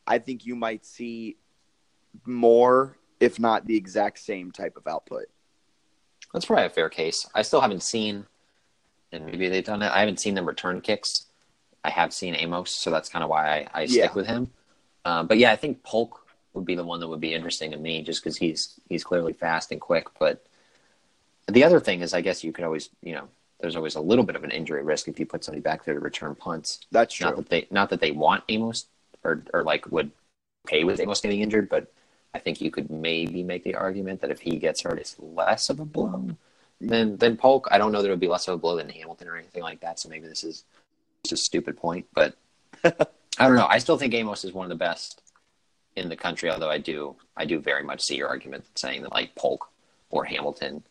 [0.07, 1.37] I think you might see
[2.25, 5.25] more, if not the exact same type of output.
[6.33, 7.29] that's probably a fair case.
[7.35, 8.25] I still haven't seen,
[9.11, 9.91] and maybe they've done it.
[9.91, 11.25] I haven't seen them return kicks.
[11.83, 14.13] I have seen Amos, so that's kind of why I, I stick Yeah.
[14.13, 14.51] with him.
[15.03, 17.77] Um, but yeah, I think Polk would be the one that would be interesting to
[17.77, 20.07] me, just because he's he's clearly fast and quick.
[20.19, 20.45] But
[21.47, 23.27] the other thing is, I guess you could always, you know,
[23.59, 25.95] there's always a little bit of an injury risk if you put somebody back there
[25.95, 26.79] to return punts.
[26.91, 27.27] That's true.
[27.27, 28.85] Not that they not that they want Amos
[29.23, 30.11] or or like would
[30.67, 31.91] pay with Amos getting injured, but
[32.33, 35.69] I think you could maybe make the argument that if he gets hurt, it's less
[35.69, 36.35] of a blow
[36.81, 37.67] than than Polk.
[37.71, 39.63] I don't know that it would be less of a blow than Hamilton or anything
[39.63, 39.99] like that.
[39.99, 40.63] So maybe this is
[41.23, 42.35] just a stupid point, but
[42.83, 43.67] I don't know.
[43.67, 45.21] I still think Amos is one of the best
[45.95, 46.49] in the country.
[46.49, 49.69] Although I do, I do very much see your argument saying that like Polk
[50.09, 50.83] or Hamilton,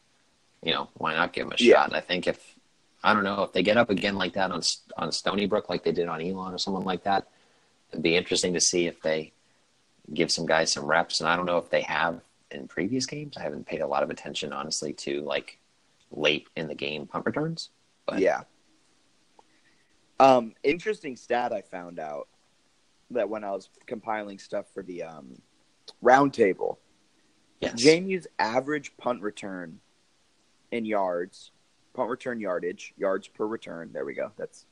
[0.63, 1.75] you know, why not give him a Yeah.
[1.75, 1.89] shot?
[1.89, 2.55] And I think if
[3.03, 4.63] I don't know if they get up again like that on
[4.97, 7.27] on Stony Brook, like they did on Elon or someone like that,
[7.91, 9.33] it'd be interesting to see if they
[10.13, 11.21] give some guys some reps.
[11.21, 13.37] And I don't know if they have in previous games.
[13.37, 15.57] I haven't paid a lot of attention, honestly, to like
[16.11, 17.71] late in the game punt returns.
[18.07, 18.43] But Yeah.
[20.19, 22.29] Um, interesting stat I found out
[23.11, 25.41] that when I was compiling stuff for the um,
[26.05, 26.77] roundtable,
[27.61, 27.73] yes.
[27.75, 29.81] JMU's average punt return
[30.73, 31.53] in yards,
[31.95, 33.91] punt return yardage, yards per return.
[33.93, 34.31] There we go.
[34.37, 34.67] That's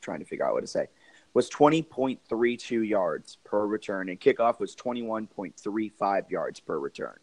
[0.00, 0.86] trying to figure out what to say.
[1.34, 7.18] Was 20.32 yards per return, and kickoff was 21.35 yards per return.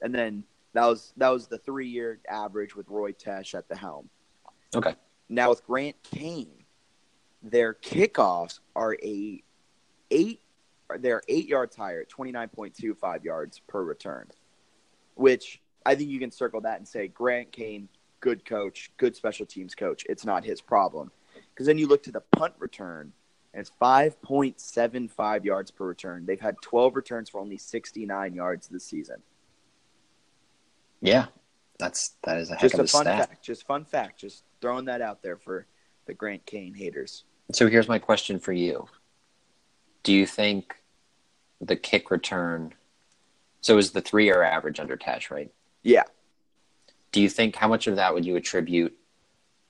[0.00, 3.76] And then that was that was the three year average with Roy Tesh at the
[3.76, 4.08] helm.
[4.74, 4.94] Okay.
[5.28, 6.64] Now with Grant Kane,
[7.42, 9.42] their kickoffs are a
[10.10, 10.40] eight
[10.98, 14.28] they're eight yards higher twenty nine point two five yards per return.
[15.14, 17.88] Which I think you can circle that and say Grant Kane,
[18.20, 20.04] good coach, good special teams coach.
[20.08, 21.10] It's not his problem.
[21.52, 23.12] Because then you look to the punt return
[23.52, 26.24] and it's five point seven five yards per return.
[26.24, 29.22] They've had twelve returns for only sixty nine yards this season.
[31.02, 31.26] Yeah,
[31.78, 33.28] that's that is a heck Just of a a fun stat.
[33.28, 33.44] fact.
[33.44, 34.20] Just fun fact.
[34.20, 35.66] Just throwing that out there for
[36.06, 37.24] the Grant Kane haters.
[37.50, 38.88] So here's my question for you:
[40.04, 40.76] Do you think
[41.60, 42.72] the kick return?
[43.60, 45.52] So is the three-year average under Tash, right?
[45.82, 46.04] Yeah.
[47.12, 48.96] Do you think how much of that would you attribute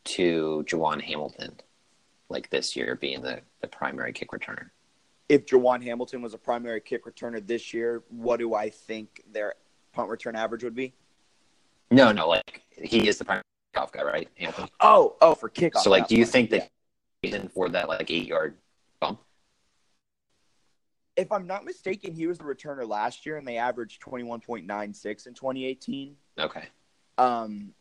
[0.05, 1.57] to Jawon Hamilton,
[2.29, 4.71] like this year being the, the primary kick returner?
[5.33, 9.55] if Jawon Hamilton was a primary kick returner this year, what do I think their
[9.95, 10.93] punt return average would be?
[11.93, 13.43] No, no, like he is the primary
[13.75, 14.29] kickoff guy, right?
[14.37, 14.69] Hamilton.
[14.81, 15.83] Oh, oh, for kickoff.
[15.83, 16.59] So, like, do you think Yeah.
[16.61, 16.71] that
[17.23, 18.57] reason for that like eight yard
[19.01, 19.21] bump?
[21.15, 25.35] if I'm not mistaken, he was the returner last year, and they averaged 21.96 in
[25.35, 26.17] 2018.
[26.39, 26.65] Okay.
[27.19, 27.75] Um,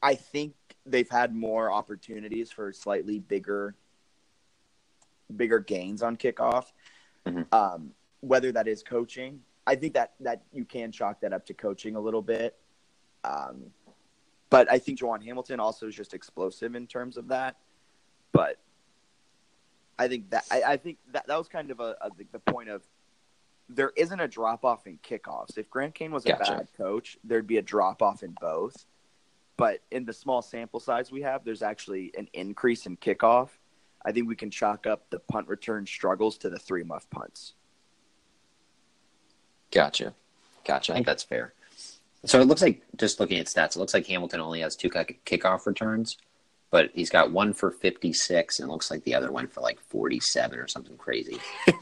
[0.00, 0.54] I think
[0.86, 3.74] they've had more opportunities for slightly bigger,
[5.34, 6.66] bigger gains on kickoff.
[7.26, 7.52] Mhm.
[7.52, 11.54] Um, whether that is coaching, I think that that you can chalk that up to
[11.54, 12.56] coaching a little bit.
[13.24, 13.66] Um,
[14.50, 17.56] but I think Jawon Hamilton also is just explosive in terms of that.
[18.32, 18.58] But
[19.98, 22.68] I think that I, I think that that was kind of a, a the point
[22.68, 22.82] of
[23.68, 25.56] there isn't a drop off in kickoffs.
[25.56, 26.52] If Grant Kane was a Gotcha.
[26.52, 28.84] bad coach, there'd be a drop off in both.
[29.56, 33.50] But in the small sample size we have, there's actually an increase in kickoff.
[34.04, 37.54] I think we can chalk up the punt return struggles to the three muff punts.
[39.72, 40.14] Gotcha.
[40.64, 40.92] Gotcha.
[40.92, 41.52] I think that's fair.
[42.24, 44.88] So it looks like, just looking at stats, it looks like Hamilton only has two
[44.88, 46.18] kick- kickoff returns,
[46.70, 49.80] but he's got one for 56 and it looks like the other one for like
[49.80, 51.38] 47 or something crazy.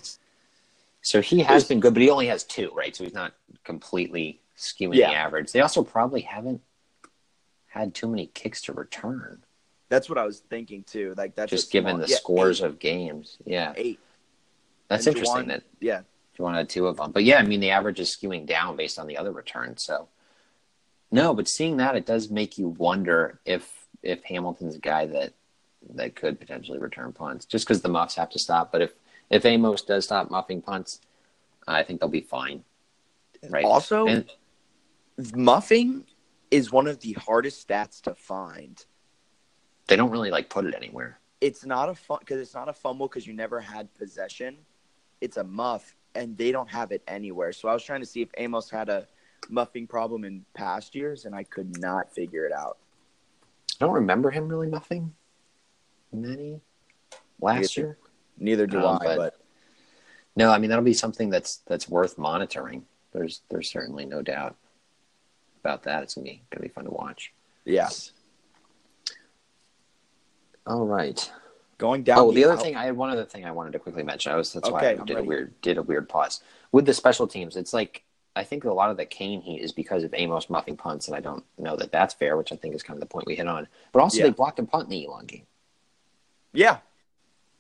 [1.03, 2.95] so he has been good, but he only has two, right?
[2.97, 5.11] So he's not completely skewing Yeah.
[5.11, 5.53] the average.
[5.53, 6.63] They also probably haven't
[7.69, 9.43] had too many kicks to return,
[9.91, 11.15] That's what I was thinking too.
[11.17, 13.37] Like that's just a given small- the yeah, scores eight, of games.
[13.45, 13.73] Yeah.
[13.77, 14.01] eight.
[14.89, 16.01] That's And interesting Juwan- that Yeah,
[16.41, 17.13] you want to two of them.
[17.13, 19.83] But yeah, I mean, the average is skewing down based on the other returns.
[19.85, 20.09] So
[21.11, 25.35] no, but seeing that, it does make you wonder if if Hamilton's a guy that
[25.95, 28.73] that could potentially return punts, just because the muffs have to stop.
[28.73, 28.93] But if
[29.29, 31.01] if Amos does stop muffing punts,
[31.69, 32.65] I think they'll be fine.
[33.49, 33.65] Right.
[33.65, 34.31] Also, And-
[35.35, 36.05] muffing
[36.51, 38.85] is one of the hardest stats to find.
[39.87, 41.19] they don't really like put it anywhere.
[41.41, 44.57] It's not a fun because it's not a fumble because you never had possession.
[45.21, 47.53] It's a muff, and they don't have it anywhere.
[47.53, 49.07] So I was trying to see if Amos had a
[49.49, 52.79] muffing problem in past years, and I could not figure it out.
[53.81, 55.15] I don't remember him really muffing
[56.13, 56.61] many
[57.41, 57.89] last Neither.
[57.89, 57.99] year.
[58.39, 59.37] Neither do Um, I, but- but
[60.37, 62.87] No, I mean that'll be something that's that's worth monitoring.
[63.13, 64.57] There's there's certainly no doubt
[65.61, 66.03] about that.
[66.03, 67.33] It's gonna be gonna be fun to watch.
[67.65, 67.89] yeah.
[70.67, 71.31] All right.
[71.81, 72.19] Going down.
[72.19, 74.31] Oh, the other out- thing I had one other thing I wanted to quickly mention.
[74.33, 76.85] I was that's why Okay, I I'm did a weird did a weird pause with
[76.85, 77.57] the special teams.
[77.57, 78.03] It's like
[78.37, 81.17] I think a lot of the Kane heat is because of Amos muffing punts, and
[81.17, 83.35] I don't know that that's fair, which I think is kind of the point we
[83.35, 83.67] hit on.
[83.93, 84.25] But also, Yeah.
[84.25, 85.47] they blocked a punt in the Elon game.
[86.53, 86.79] Yeah,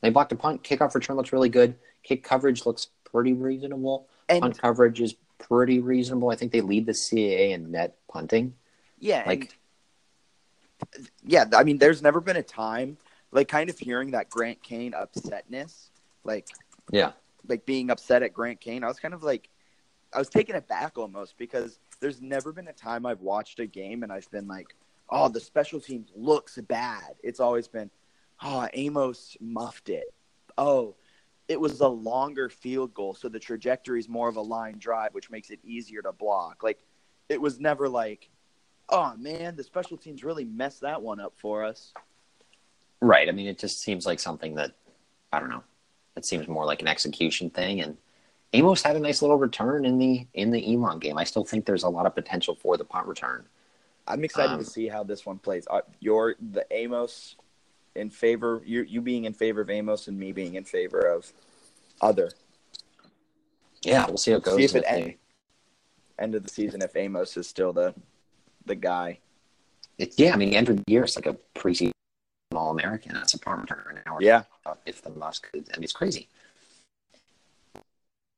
[0.02, 0.62] They blocked a punt.
[0.62, 1.76] Kickoff return looks really good.
[2.02, 4.06] Kick coverage looks pretty reasonable.
[4.28, 6.28] and punt coverage is pretty reasonable.
[6.30, 8.54] I think they lead the CAA in net punting.
[9.00, 9.56] yeah, Like,
[11.24, 11.44] yeah.
[11.56, 12.96] I mean, there's never been a time
[13.32, 15.90] like kind of hearing that Grant Kane upsetness.
[16.24, 16.48] Like
[16.92, 17.12] Yeah.
[17.48, 18.84] like being upset at Grant Kane.
[18.84, 19.48] I was kind of like,
[20.12, 24.02] I was taken aback almost because there's never been a time I've watched a game
[24.02, 24.74] and I've been like,
[25.08, 27.14] oh, the special teams looks bad.
[27.22, 27.90] It's always been,
[28.42, 30.12] oh, Amos muffed it.
[30.58, 30.96] Oh,
[31.48, 35.14] it was a longer field goal, so the trajectory is more of a line drive,
[35.14, 36.62] which makes it easier to block.
[36.62, 36.78] Like,
[37.28, 38.28] it was never like,
[38.88, 41.92] oh man, the special teams really messed that one up for us.
[43.00, 43.28] Right.
[43.28, 44.72] I mean, it just seems like something that
[45.32, 45.62] I don't know.
[46.16, 47.96] It seems more like an execution thing, and
[48.52, 51.16] Amos had a nice little return in the in the Elon game.
[51.16, 53.44] I still think there's a lot of potential for the punt return.
[54.08, 55.66] I'm excited Um, to see how this one plays.
[55.70, 57.36] Uh, Your the Amos
[57.94, 61.32] in favor, you you being in favor of Amos and me being in favor of
[62.00, 62.30] other.
[63.82, 64.56] Yeah, we'll see how it goes.
[64.56, 65.14] See if it end,
[66.18, 67.94] end of the season if Amos is still the
[68.66, 69.20] the guy.
[69.96, 71.92] it- yeah, I mean, end of the year as like a preseason
[72.54, 74.18] All American That's a punt returner now.
[74.20, 74.42] Yeah.
[74.84, 76.28] if the Musk, I mean, it's crazy.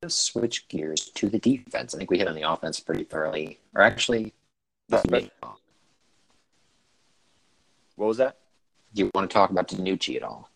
[0.01, 1.95] Let's switch gears to the defense.
[1.95, 4.33] I think we hit on the offense pretty thoroughly, or actually,
[4.89, 5.09] What
[7.95, 8.37] was that?
[8.93, 10.49] do you want to talk about DiNucci at all?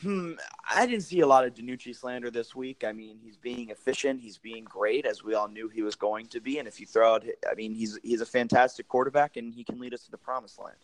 [0.00, 0.32] Hmm,
[0.74, 2.82] I didn't see a lot of DiNucci slander this week.
[2.84, 4.20] I mean, he's being efficient.
[4.20, 6.58] He's being great, as we all knew he was going to be.
[6.58, 9.78] And if you throw out, I mean, he's he's a fantastic quarterback, and he can
[9.78, 10.78] lead us to the promised land.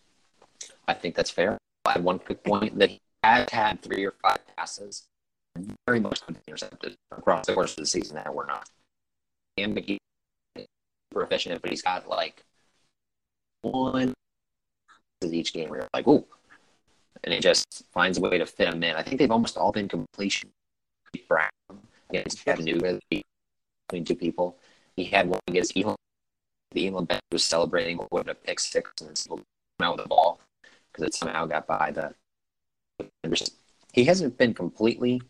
[0.86, 1.58] I think that's fair.
[1.88, 5.04] I one quick point that he has had three or five passes,
[5.86, 8.68] very much intercepted across the course of the season that were not.
[9.56, 9.98] And McGee
[10.56, 12.44] super efficient, but he's got like
[13.62, 14.14] one
[15.24, 16.24] each game where you're like, ooh,
[17.24, 18.94] and it just finds a way to fit them in.
[18.94, 20.50] I think they've almost all been completion.
[21.26, 21.48] Brown
[22.10, 24.56] against Chattanooga between two people.
[24.94, 25.96] He had one against Elon.
[26.72, 29.40] The Elon bench was celebrating with a pick six and still
[29.80, 30.40] out with the ball
[30.98, 32.14] because it somehow got by the.
[33.92, 35.22] He hasn't been completely,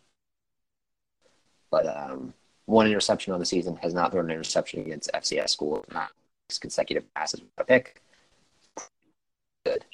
[1.71, 2.33] but um,
[2.65, 5.85] one interception on the season has not thrown an interception against FCS school.
[5.93, 6.11] Not
[6.61, 8.03] consecutive passes with a pick.
[9.67, 9.85] Good.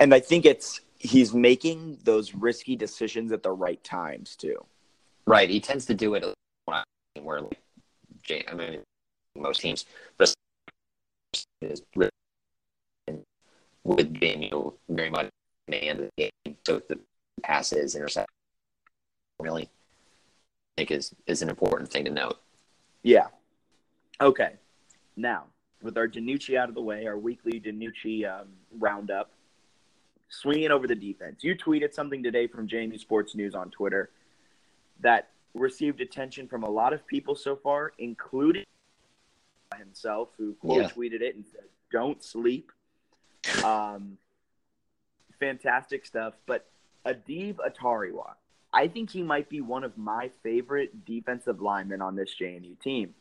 [0.00, 4.64] And I think it's he's making those risky decisions at the right times too.
[5.26, 5.48] Right.
[5.48, 6.24] He tends to do it
[6.64, 8.80] where, like, I mean,
[9.36, 10.34] most teams, but
[11.60, 12.10] is really
[13.88, 15.30] with Daniel very much
[15.66, 16.56] command of the game.
[16.66, 16.98] So the
[17.42, 18.30] passes, intercept,
[19.40, 19.68] really, I
[20.76, 22.38] think is is an important thing to note.
[23.02, 23.28] Yeah.
[24.20, 24.52] Okay.
[25.16, 25.44] Now,
[25.82, 28.48] with our DiNucci out of the way, our weekly DiNucci um,
[28.78, 29.30] roundup,
[30.28, 31.42] swinging over the defense.
[31.42, 34.10] You tweeted something today from JMU Sports News on Twitter
[35.00, 38.64] that received attention from a lot of people so far, including
[39.76, 40.88] himself, who quote Yeah.
[40.90, 42.70] tweeted it and said, "Don't sleep."
[43.64, 44.18] Um,
[45.40, 46.34] fantastic stuff.
[46.46, 46.68] But
[47.06, 48.34] Adeeb Atariwa,
[48.72, 53.14] I think he might be one of my favorite defensive linemen on this JMU team.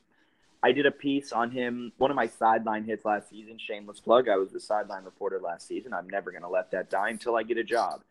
[0.64, 3.58] I did a piece on him, one of my sideline hits last season.
[3.60, 4.28] Shameless plug.
[4.28, 5.94] I was the sideline reporter last season.
[5.94, 8.02] I'm never going to let that die until I get a job.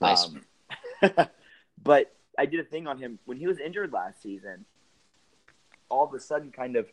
[0.00, 0.28] Nice.
[1.02, 1.28] Um,
[1.82, 4.64] but I did a thing on him when he was injured last season.
[5.88, 6.86] All of a sudden, kind of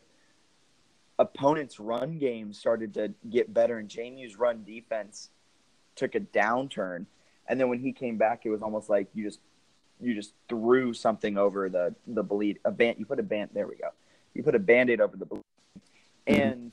[1.18, 5.30] opponents' run game started to get better, and JMU's run defense
[5.94, 7.06] took a downturn.
[7.48, 9.40] And then when he came back, it was almost like you just
[10.00, 12.96] you just threw something over the the bleed a band.
[12.98, 13.50] You put a band.
[13.54, 13.88] There we go.
[14.34, 15.42] You put a band-aid over the bleed,
[16.26, 16.40] mm-hmm.
[16.40, 16.72] and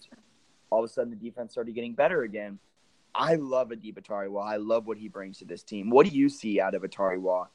[0.70, 2.60] all of a sudden the defense started getting better again.
[3.16, 4.44] I love Adeeb Atariwa.
[4.44, 5.90] I love what he brings to this team.
[5.90, 7.48] What do you see out of Atariwa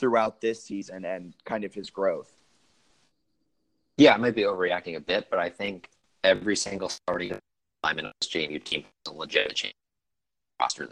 [0.00, 2.32] throughout this season and kind of his growth?
[3.98, 5.90] Yeah, I might be overreacting a bit, but I think
[6.24, 7.38] every single starting
[7.82, 9.74] lineman on this JMU team is a legit change
[10.60, 10.88] roster.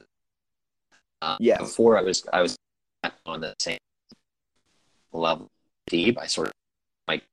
[1.23, 1.61] Um, Yes.
[1.61, 2.57] Before I was I was
[3.25, 3.79] on the same
[5.13, 5.51] level
[5.87, 6.19] deep.
[6.19, 6.53] I sort of
[7.09, 7.25] like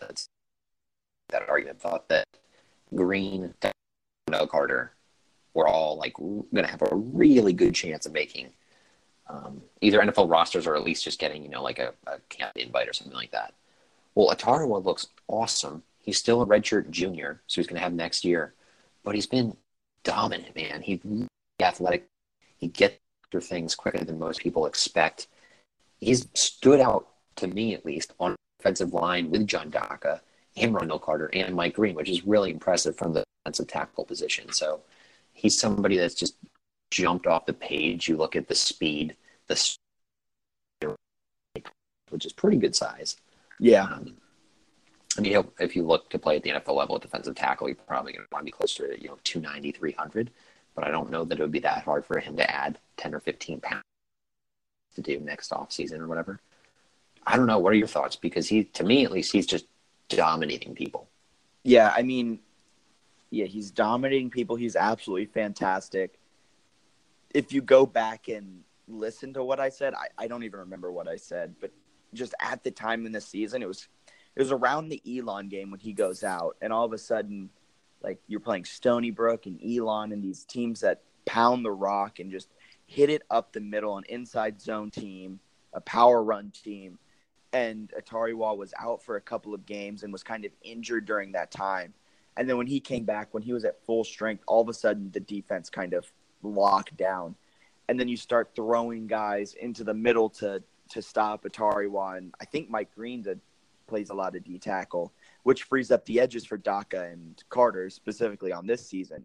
[0.00, 2.26] that argument thought that
[2.94, 3.54] Green,
[4.28, 4.92] no Carter,
[5.54, 8.50] were all like going to have a really good chance of making
[9.28, 12.52] um, either NFL rosters or at least just getting you know like a, a camp
[12.56, 13.54] invite or something like that.
[14.14, 15.82] Well, Atariwa looks awesome.
[16.06, 18.54] He's still a redshirt junior, so he's going to have next year.
[19.02, 19.56] But he's been
[20.04, 20.80] dominant, man.
[20.80, 21.00] He's
[21.60, 22.06] athletic.
[22.58, 22.96] He gets
[23.30, 25.26] through things quicker than most people expect.
[25.98, 30.22] He's stood out to me, at least, on offensive line with John Daka
[30.56, 34.52] and Ron'Dell Carter and Mike Green, which is really impressive from the defensive tackle position.
[34.52, 34.80] So
[35.32, 36.36] he's somebody that's just
[36.92, 38.08] jumped off the page.
[38.08, 39.16] You look at the speed,
[39.48, 39.76] the
[42.10, 43.16] which is pretty good size.
[43.58, 43.82] Yeah.
[43.82, 44.16] Um,
[45.18, 47.76] I mean, if you look to play at the NFL level at defensive tackle, you're
[47.76, 50.30] probably going to want to be closer to, you know, 290, 300.
[50.74, 53.14] But I don't know that it would be that hard for him to add 10
[53.14, 53.82] or 15 pounds
[54.94, 56.40] to do next offseason or whatever.
[57.26, 57.58] I don't know.
[57.58, 58.16] What are your thoughts?
[58.16, 59.66] Because he, to me at least, he's just
[60.08, 61.08] dominating people.
[61.62, 62.40] Yeah, I mean,
[63.30, 64.56] yeah, he's dominating people.
[64.56, 66.18] He's absolutely fantastic.
[67.34, 70.92] If you go back and listen to what I said, I, I don't even remember
[70.92, 71.72] what I said, but
[72.14, 73.88] just at the time in the season, it was
[74.36, 77.50] it was around the Elon game when he goes out, and all of a sudden,
[78.02, 82.30] like you're playing Stony Brook and Elon and these teams that pound the rock and
[82.30, 82.48] just
[82.86, 85.40] hit it up the middle, an inside zone team,
[85.72, 86.98] a power run team,
[87.52, 91.06] and Atari Atariwa was out for a couple of games and was kind of injured
[91.06, 91.94] during that time.
[92.36, 94.74] And then when he came back, when he was at full strength, all of a
[94.74, 96.10] sudden the defense kind of
[96.42, 97.34] locked down.
[97.88, 102.18] And then you start throwing guys into the middle to to stop Atariwa.
[102.18, 103.40] And I think Mike Green did,
[103.86, 105.12] plays a lot of D tackle,
[105.42, 109.24] which frees up the edges for Daka and Carter specifically on this season.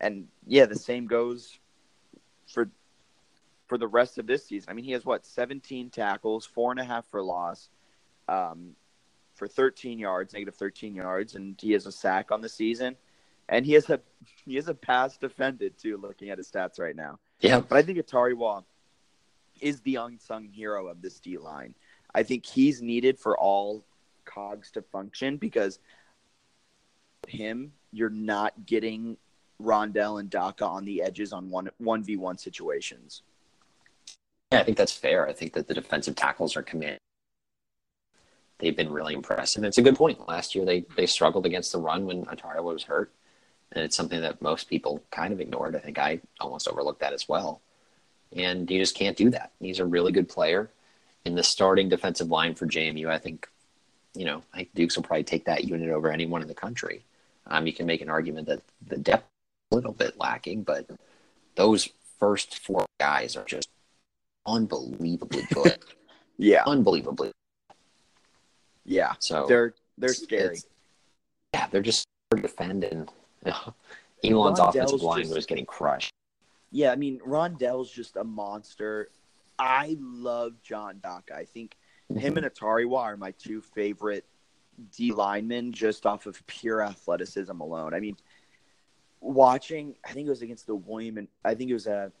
[0.00, 1.58] And yeah, the same goes
[2.52, 2.68] for
[3.66, 4.68] for the rest of this season.
[4.70, 7.70] I mean, he has what 17 tackles, four and a half for loss,
[8.28, 8.76] um,
[9.34, 12.94] for 13 yards, negative 13 yards, and he has a sack on the season,
[13.48, 14.00] and he has a
[14.44, 15.96] he has a pass defended too.
[15.96, 17.60] Looking at his stats right now, Yeah.
[17.60, 18.64] but I think Atari Atariwa
[19.60, 21.74] is the unsung hero of this D line.
[22.14, 23.84] I think he's needed for all
[24.24, 25.78] cogs to function because
[27.28, 29.16] him, you're not getting
[29.62, 33.22] Ron'Dell and Daka on the edges on one one v one situations.
[34.52, 35.26] Yeah, I think that's fair.
[35.26, 36.98] I think that the defensive tackles are command.
[38.58, 39.64] They've been really impressive.
[39.64, 40.28] It's a good point.
[40.28, 43.12] Last year they they struggled against the run when Atariwa was hurt,
[43.72, 45.76] and it's something that most people kind of ignored.
[45.76, 47.60] I think I almost overlooked that as well.
[48.36, 49.52] And you just can't do that.
[49.60, 50.70] He's a really good player.
[51.24, 53.48] In the starting defensive line for JMU, I think,
[54.14, 57.02] you know, I think Dukes will probably take that unit over anyone in the country.
[57.46, 60.86] Um, you can make an argument that the depth is a little bit lacking, but
[61.54, 61.88] those
[62.20, 63.68] first four guys are just
[64.46, 65.78] unbelievably good.
[66.36, 67.32] Yeah, unbelievably.
[68.84, 70.58] yeah, So they're they're scary.
[71.54, 73.10] yeah, they're just hard to defend, and
[73.46, 73.50] you
[74.30, 76.10] know, Elon's Ron'Dell's offensive line just- was getting crushed.
[76.70, 79.08] Yeah, I mean Ron'Dell's just a monster.
[79.58, 81.34] I love John Daka.
[81.34, 81.76] I think
[82.14, 84.24] him and Atariwa are my two favorite
[84.96, 87.94] D linemen just off of pure athleticism alone.
[87.94, 88.16] I mean,
[89.20, 92.12] watching, I think it was against the William and I think it was a,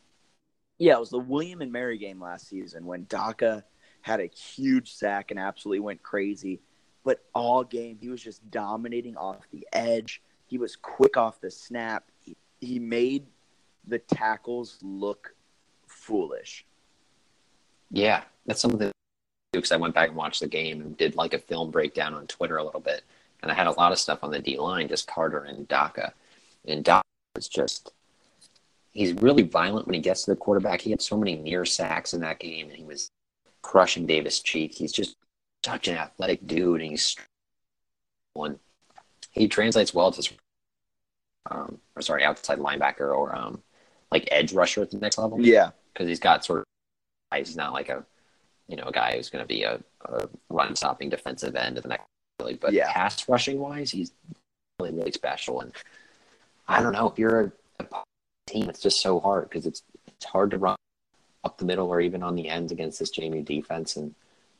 [0.78, 3.64] yeah, it was the William and Mary game last season when Daka
[4.02, 6.60] had a huge sack and absolutely went crazy.
[7.04, 10.22] But all game, he was just dominating off the edge.
[10.46, 12.10] He was quick off the snap.
[12.20, 13.26] He, he made
[13.86, 15.34] the tackles look
[15.86, 16.64] foolish.
[17.90, 18.90] Yeah, that's something
[19.52, 22.26] because I went back and watched the game and did like a film breakdown on
[22.26, 23.02] Twitter a little bit,
[23.42, 26.12] and I had a lot of stuff on the D line, just Carter and Daka,
[26.66, 27.02] and Daka
[27.36, 27.92] is just
[28.92, 30.80] he's really violent when he gets to the quarterback.
[30.80, 33.08] He had so many near sacks in that game, and he was
[33.62, 34.74] crushing Davis Cheek.
[34.74, 35.16] He's just
[35.64, 37.16] such an athletic dude, and he's
[38.34, 38.58] one.
[39.30, 40.32] He translates well to
[41.50, 43.62] um, or sorry, outside linebacker or um,
[44.10, 45.70] like edge rusher at the next level Yeah.
[45.92, 46.64] because he's got sort of
[47.38, 48.04] he's not like a
[48.68, 51.82] you know a guy who's going to be a, a run stopping defensive end of
[51.82, 52.04] the next
[52.40, 52.90] really but Yeah.
[52.92, 54.12] pass rushing wise he's
[54.80, 55.60] really really special.
[55.60, 55.72] And
[56.66, 58.02] I don't know if you're a, a
[58.46, 60.76] team it's just so hard because it's it's hard to run
[61.44, 63.96] up the middle or even on the ends against this JMU defense.
[63.96, 64.14] And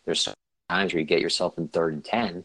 [0.04, 0.32] there's so
[0.68, 2.44] times where you get yourself in third and ten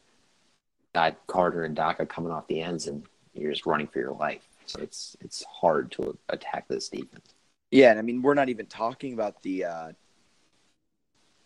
[0.94, 3.04] got Carter and Daka coming off the ends and
[3.34, 4.46] you're just running for your life.
[4.66, 7.34] So it's it's hard to attack this defense.
[7.72, 9.92] Yeah, and I mean we're not even talking about the uh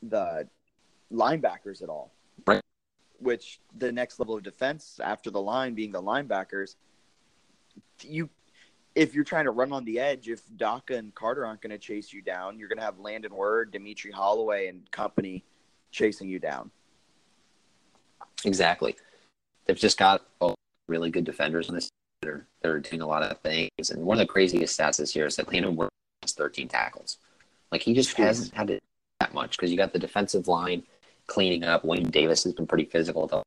[0.10, 0.48] the
[1.12, 2.14] linebackers at all.
[2.46, 2.62] Right.
[3.20, 6.76] Which the next level of defense after the line being the linebackers,
[8.02, 8.30] you
[8.96, 11.80] if you're trying to run on the edge, if Daka and Carter aren't going to
[11.80, 15.44] chase you down, you're going to have Landon Word, Dimitri Holloway, and company
[15.92, 16.70] chasing you down.
[18.46, 18.96] Exactly.
[19.66, 20.56] They've just got oh,
[20.88, 21.90] really good defenders on this.
[22.22, 23.90] They're, they're doing a lot of things.
[23.90, 25.90] And one of the craziest stats this year is that Landon Word
[26.22, 27.18] has 13 tackles.
[27.72, 28.80] Like, he just hasn't had to do
[29.24, 30.84] that much because you got the defensive line
[31.28, 31.86] cleaning up.
[31.86, 33.28] Wayne Davis has been pretty physical.
[33.28, 33.44] Though.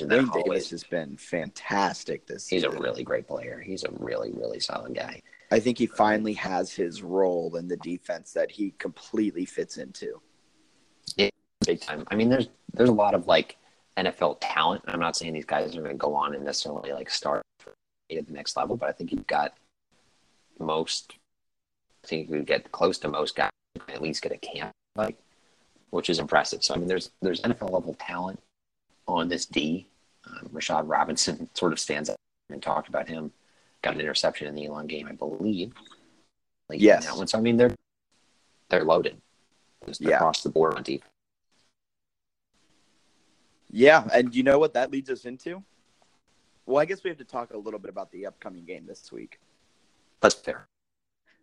[0.00, 3.60] Wayne Davis has been fantastic this he's a really great player.
[3.60, 5.22] He's a really, really solid guy.
[5.50, 10.20] I think he finally has his role in the defense that he completely fits into.
[11.66, 12.04] Big time.
[12.10, 13.56] I mean, there's there's a lot of like
[13.96, 14.84] NFL talent.
[14.86, 18.26] I'm not saying these guys are going to go on and necessarily like start at
[18.26, 19.54] the next level, but I think you've got
[20.58, 21.14] most.
[22.04, 23.50] I think you get close to most guys
[23.88, 25.16] at least get a camp, like,
[25.90, 26.62] which is impressive.
[26.62, 28.40] So I mean, there's there's NFL level talent
[29.06, 29.86] on this D.
[30.26, 32.16] Um, Rashad Robinson sort of stands up
[32.50, 33.32] and talked about him.
[33.80, 35.72] Got an interception in the Elon game, I believe.
[36.68, 37.06] Like, Yes.
[37.06, 37.28] That one.
[37.28, 37.74] So I mean, they're
[38.68, 39.16] they're loaded
[39.86, 40.16] just Yeah.
[40.16, 41.10] across the board on defense.
[43.70, 45.62] Yeah, and you know what that leads us into?
[46.66, 49.10] Well, I guess we have to talk a little bit about the upcoming game this
[49.12, 49.40] week.
[50.20, 50.67] That's fair.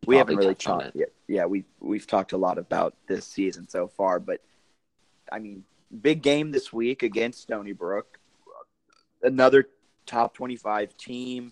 [0.07, 1.11] We haven't really talked yet.
[1.27, 4.41] Yeah, we we've talked a lot about this season so far, but
[5.31, 5.63] I mean,
[6.01, 8.19] big game this week against Stony Brook.
[9.21, 9.69] Another
[10.05, 11.51] top 25 team.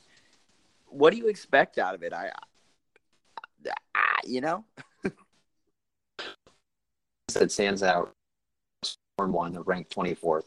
[0.87, 2.13] What do you expect out of it?
[2.13, 2.31] I,
[3.95, 4.63] I you know,
[7.33, 8.11] that stands out.
[9.17, 10.45] Form one, the ranked 24th.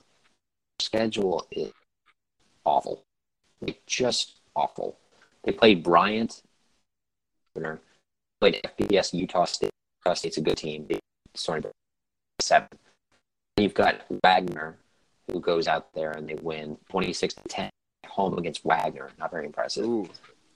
[0.80, 1.72] Schedule is
[2.64, 3.02] awful,
[3.60, 4.98] like just awful.
[5.44, 6.42] They played Bryant,
[8.50, 9.70] played FBS Utah State.
[10.04, 10.84] Utah State's a good team.
[10.84, 11.00] Brook
[12.40, 12.68] seven.
[13.56, 14.76] You've got Wagner,
[15.30, 17.70] who goes out there and they win 26 to 10
[18.06, 19.10] home against Wagner.
[19.18, 19.84] Not very impressive.
[19.84, 20.08] Ooh.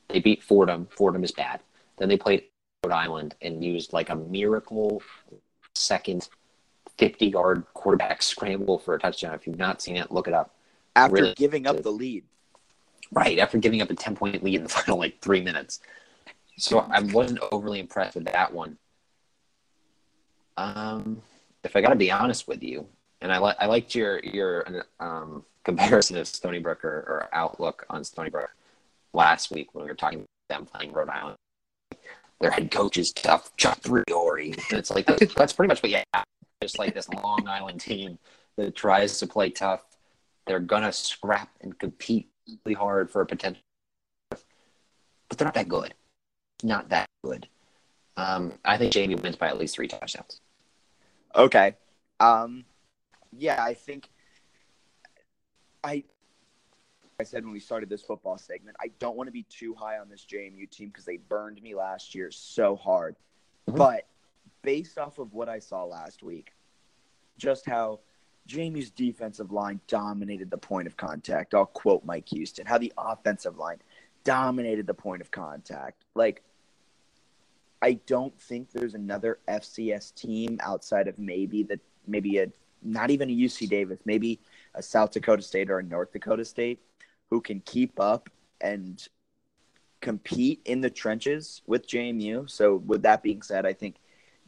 [0.09, 0.87] They beat Fordham.
[0.91, 1.61] Fordham is bad.
[1.99, 2.45] Then they played
[2.85, 5.03] Rhode Island and used like a miracle
[5.75, 6.29] second
[6.99, 9.35] 50 yard quarterback scramble for a touchdown.
[9.35, 10.55] If you've not seen it, look it up.
[10.95, 12.25] after Really giving up the lead.
[13.13, 15.81] Right, after giving up a 10 point lead in the final like three minutes.
[16.61, 18.77] So I wasn't overly impressed with that one.
[20.57, 21.23] Um,
[21.65, 22.87] if I got to be honest with you,
[23.23, 27.87] and I, li- I liked your your um, comparison of Stony Brook or, or outlook
[27.89, 28.51] on Stony Brook
[29.13, 31.37] last week when we were talking about them playing Rhode Island.
[32.41, 34.55] Their head coach is tough, Chuck Priore.
[34.73, 36.25] It's like that's, pretty much what have.
[36.63, 38.19] Just like this Long Island team
[38.57, 39.83] that tries to play tough.
[40.47, 42.29] They're gonna scrap and compete
[42.65, 43.63] really hard for a potential,
[44.31, 45.95] but they're not that good.
[46.63, 47.49] Not that good.
[48.17, 50.41] Um, I think JMU wins by at least three touchdowns.
[51.35, 51.77] Okay.
[52.19, 52.65] Um,
[53.33, 54.09] yeah, I think
[55.83, 56.05] I
[57.19, 59.99] I said when we started this football segment, I don't want to be too high
[59.99, 63.17] on this JMU team because they burned me last year so hard.
[63.69, 63.77] Mhm.
[63.77, 64.07] But
[64.63, 66.53] based off of what I saw last week,
[67.37, 68.01] just how
[68.49, 71.55] JMU's defensive line dominated the point of contact.
[71.55, 73.81] I'll quote Mike Houston, how the offensive line
[74.25, 76.05] dominated the point of contact.
[76.15, 76.43] Like
[77.83, 82.49] I don't think there's another FCS team outside of maybe the maybe a
[82.83, 84.41] not even a UC Davis, maybe
[84.75, 86.81] a South Dakota State or a North Dakota State
[87.29, 88.29] who can keep up
[88.61, 89.07] and
[90.01, 92.51] compete in the trenches with JMU.
[92.51, 93.97] So with that being said, I think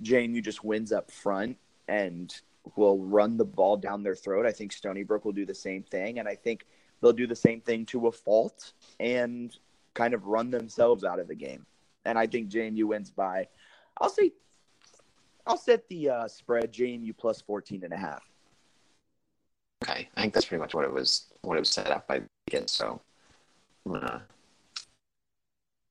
[0.03, 1.59] JMU just wins up front
[1.89, 2.35] and
[2.77, 4.47] will run the ball down their throat.
[4.47, 6.67] I think Stony Brook will do the same thing and I think
[7.01, 9.55] they'll do the same thing to a fault and
[9.95, 11.67] kind of run themselves out of the game.
[12.05, 13.49] And I think JMU wins by
[14.01, 14.33] I'll say
[15.47, 18.23] I'll set the uh, spread JMU plus 14 and a half.
[19.85, 21.27] Okay, I think that's pretty much what it was.
[21.43, 22.71] What it was set up by Vegas.
[22.73, 23.01] So,
[23.85, 24.23] I'm.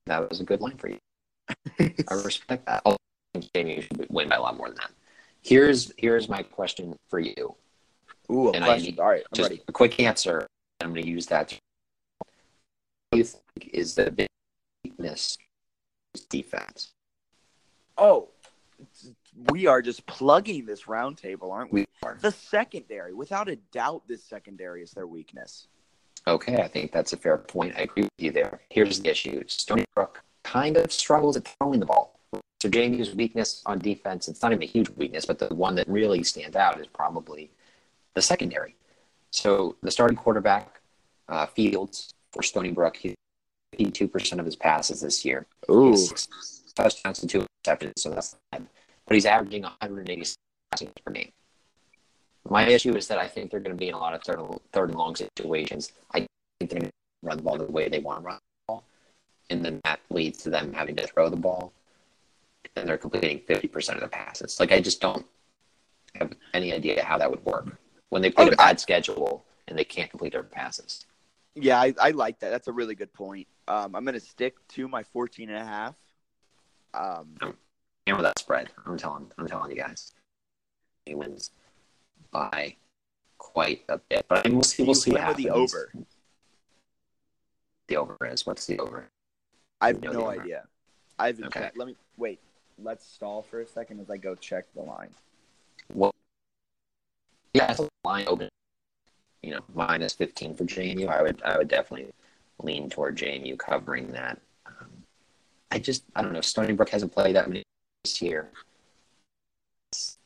[0.06, 0.98] That was a good line for you.
[1.80, 2.82] I respect that.
[2.86, 2.96] I
[3.34, 4.92] think JMU should win by a lot more than that.
[5.42, 7.56] Here's here's my question for you.
[8.32, 8.86] Ooh, a And I question.
[8.92, 9.62] need All right, I'm Just ready.
[9.68, 10.48] a quick answer.
[10.80, 11.52] I'm going to use that.
[12.20, 12.28] What
[13.12, 14.28] do you think is the big
[14.84, 15.38] weakness
[16.30, 16.92] defense?
[17.98, 18.30] Oh,
[19.50, 21.82] we are just plugging this roundtable, aren't we?
[21.82, 22.18] We are.
[22.22, 25.68] The secondary, without a doubt, this secondary is their weakness.
[26.28, 27.76] Okay, I think that's a fair point.
[27.78, 28.62] I agree with you there.
[28.70, 32.20] Here's the issue: Stony Brook kind of struggles at throwing the ball.
[32.62, 35.88] So JMU's weakness on defense, it's not even a huge weakness, but the one that
[35.88, 37.50] really stands out is probably
[38.14, 38.76] the secondary.
[39.32, 40.80] So the starting quarterback,
[41.28, 43.16] uh, Fields for Stony Brook, he
[43.78, 45.46] 52% of his passes this year.
[45.96, 46.28] Six
[46.76, 48.66] touchdowns and two interceptions, so that's bad.
[49.06, 50.24] But he's averaging 180
[50.72, 51.32] passing per game.
[52.50, 54.40] My issue is that I think they're going to be in a lot of third,
[54.74, 55.94] third and long situations.
[56.14, 56.20] I
[56.60, 56.92] think they're going to
[57.24, 58.84] run the ball the way they want to run the ball,
[59.50, 61.72] and then that leads to them having to throw the ball,
[62.76, 64.60] and they're completing 50% of the passes.
[64.60, 65.26] Like, I just don't
[66.16, 67.78] have any idea how that would work
[68.10, 68.54] when they play Okay.
[68.54, 71.06] a bad schedule and they can't complete their passes.
[71.56, 72.50] Yeah, I, I like that.
[72.50, 73.48] That's a really good point.
[73.68, 75.96] Um, I'm going to stick to my 14 and a half.
[76.94, 77.36] Um,
[78.08, 80.14] And with that spread, I'm telling, I'm telling you guys,
[81.06, 81.52] he wins
[82.32, 82.76] by
[83.38, 84.26] quite a bit.
[84.28, 84.84] But I mean, we'll see.
[84.84, 85.44] We'll see what happens.
[85.46, 85.94] the over.
[87.88, 89.10] The over is what's the over?
[89.82, 90.64] I have No, idea.
[91.20, 91.60] I haven't Okay.
[91.60, 91.78] checked.
[91.78, 92.40] Let me wait.
[92.78, 95.10] Let's stall for a second as I go check the line.
[95.94, 96.14] What?
[97.54, 98.50] Yeah, it's a line open.
[99.44, 101.08] You know, minus 15 for JMU.
[101.08, 102.12] I would, I would definitely
[102.62, 104.40] lean toward JMU covering that.
[104.66, 104.88] Um,
[105.72, 106.42] I just, I don't know.
[106.42, 107.64] Stony Brook hasn't played that many
[108.04, 108.50] this year.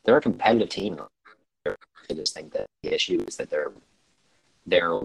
[0.04, 1.00] They're a competitive team.
[1.66, 3.72] I just think that the issue is that they're,
[4.66, 5.00] they're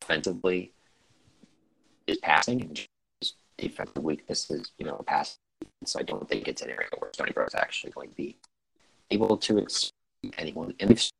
[0.00, 0.72] offensively
[2.06, 2.86] is passing and
[3.58, 5.38] defensive weakness is, you know, passing.
[5.84, 8.36] So I don't think it's an area where Stony Brook is actually going to be
[9.10, 9.92] able to exceed
[10.38, 10.74] anyone.
[10.80, 11.10] And they've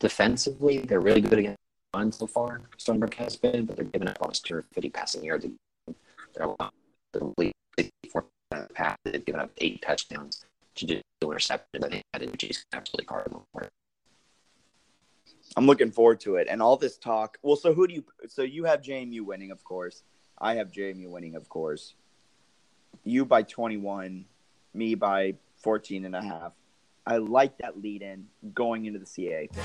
[0.00, 1.58] defensively, they're really good against
[1.94, 2.62] run so far.
[2.76, 5.46] Stony has been, but they're giving up almost 250 passing yards.
[6.34, 6.54] They're
[7.12, 7.52] complete
[8.10, 8.26] four
[8.74, 8.96] pass.
[9.04, 10.44] They've given up eight touchdowns
[10.76, 11.84] to do interceptions.
[11.84, 13.46] I think that is absolutely cardinal.
[15.56, 16.46] I'm looking forward to it.
[16.48, 17.38] And all this talk.
[17.42, 18.04] Well, so who do you?
[18.28, 20.04] So you have JMU winning, of course.
[20.38, 21.94] I have JMU winning, of course.
[23.04, 24.24] You by 21,
[24.74, 26.52] me by 14 and a half.
[27.10, 29.64] I like that lead in going into the CAA Thing.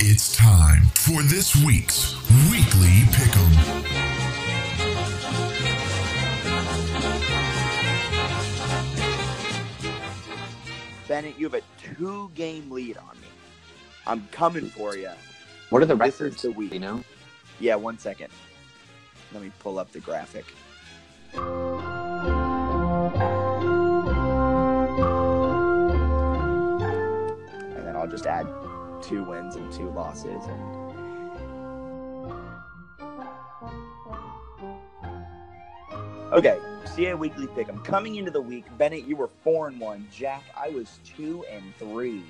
[0.00, 2.14] It's time for this week's
[2.50, 3.78] weekly pick'em.
[11.06, 11.62] Bennett, you have a
[11.96, 13.28] two-game lead on me.
[14.06, 15.10] I'm coming for you.
[15.70, 16.42] What are the This is records?
[16.42, 16.72] the week.
[16.72, 17.04] You know,
[17.60, 18.28] Yeah, one second.
[19.32, 20.44] Let me pull up the graphic.
[28.18, 28.48] Just add
[29.00, 30.88] two wins and two losses and
[36.30, 36.58] Okay,
[36.94, 37.70] CA Weekly Pick.
[37.70, 38.66] I'm coming into the week.
[38.76, 40.06] Bennett, you were four and one.
[40.12, 42.22] Jack, I was two and three.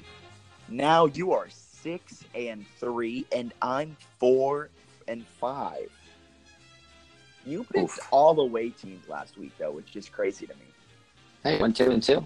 [0.69, 4.69] Now you are six and three, and I'm four
[5.09, 5.91] and five.
[7.45, 8.09] You picked Oof.
[8.13, 10.67] all way teams last week, though, which is crazy to me.
[11.43, 12.25] hey, one, two, and two.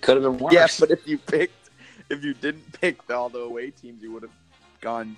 [0.00, 0.52] Could have been worse.
[0.54, 1.70] yeah, but if you picked,
[2.10, 4.32] if you didn't pick all the away teams, you would have
[4.80, 5.16] gone.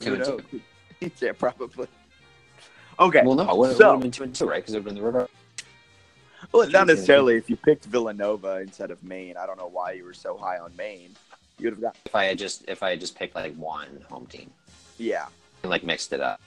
[0.00, 0.60] Two and two.
[1.20, 1.88] yeah, probably.
[2.98, 3.22] Okay.
[3.24, 4.62] well, no, it would, so- have been two and two, right?
[4.62, 5.28] Because it would have been the river.
[6.52, 7.36] Well, not necessarily.
[7.36, 10.58] If you picked Villanova instead of Maine, I don't know why you were so high
[10.58, 11.16] on Maine.
[11.58, 11.96] You would have got.
[12.04, 14.50] If I had just if I had just picked like one home team
[14.98, 15.26] Yeah.
[15.62, 16.40] and like mixed it up,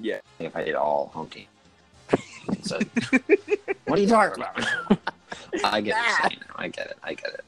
[0.00, 0.20] Yeah.
[0.38, 1.46] If I did all home team.
[2.62, 2.78] So,
[3.86, 4.98] what are you talking about?
[5.64, 6.40] I get what you're saying.
[6.56, 6.98] I get it.
[7.02, 7.44] I get it.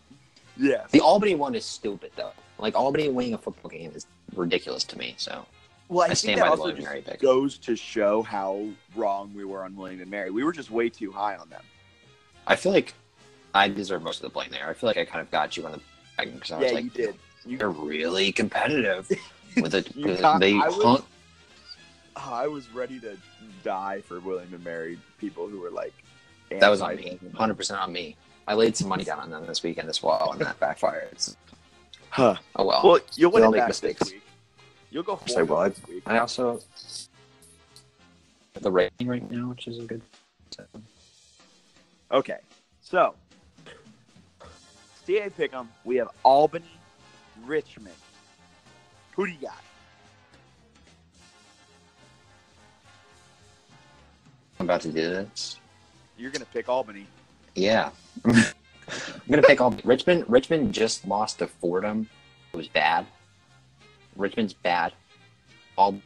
[0.57, 0.85] Yeah.
[0.91, 2.33] The Albany one is stupid though.
[2.59, 5.15] Like Albany winning a football game is ridiculous to me.
[5.17, 5.45] So
[5.89, 7.21] Well, I, I think that by the also just Mary pick.
[7.21, 10.31] goes to show how wrong we were on William and Mary.
[10.31, 11.63] We were just way too high on them.
[12.47, 12.95] I feel like
[13.55, 14.69] I deserve most of the blame there.
[14.69, 15.81] I feel like I kind of got you on the
[16.19, 17.15] wagon because I was yeah, like, you did.
[17.47, 19.11] You, they're really competitive
[19.61, 19.95] with it.
[19.97, 21.05] You they I was- hunt.
[22.17, 23.17] Oh, I was ready to
[23.65, 25.93] die for William and Mary people who were like.
[26.51, 26.95] That was on me.
[26.95, 27.39] anti-William and Mary.
[27.39, 28.17] Hundred percent on me.
[28.47, 31.17] I laid some money down on them this weekend as well, and that backfired.
[32.11, 32.37] Huh.
[32.57, 32.81] oh well.
[32.85, 34.01] Well, you'll win We it all make mistakes.
[34.01, 34.23] this week.
[34.91, 35.75] You'll go Say four what?
[35.75, 36.03] this week.
[36.07, 36.61] I also
[38.61, 40.01] the rating right now, which is a good.
[42.13, 42.39] Okay,
[42.81, 43.15] so
[45.05, 46.65] CA Pick'em, we have Albany,
[47.45, 47.95] Richmond.
[49.17, 49.61] Who do you got?
[54.61, 55.59] I'm about to do this.
[56.17, 57.07] You're gonna pick Albany.
[57.55, 57.91] Yeah.
[58.25, 58.45] I'm
[59.31, 60.25] gonna pick all Richmond.
[60.29, 62.09] Richmond just lost to Fordham.
[62.53, 63.07] It was bad.
[64.17, 64.93] Richmond's bad.
[65.77, 66.01] All,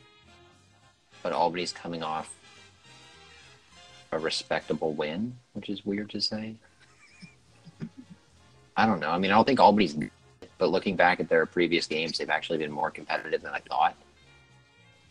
[1.22, 2.34] but Albany's coming off
[4.12, 6.54] a respectable win, which is weird to say.
[8.76, 9.10] I don't know.
[9.10, 9.96] I mean, I don't think Albany's,
[10.56, 13.96] but looking back at their previous games, they've actually been more competitive than I thought.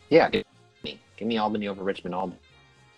[0.08, 0.44] Yeah, give
[0.82, 2.14] me, give me Albany over Richmond.
[2.14, 2.40] Albany.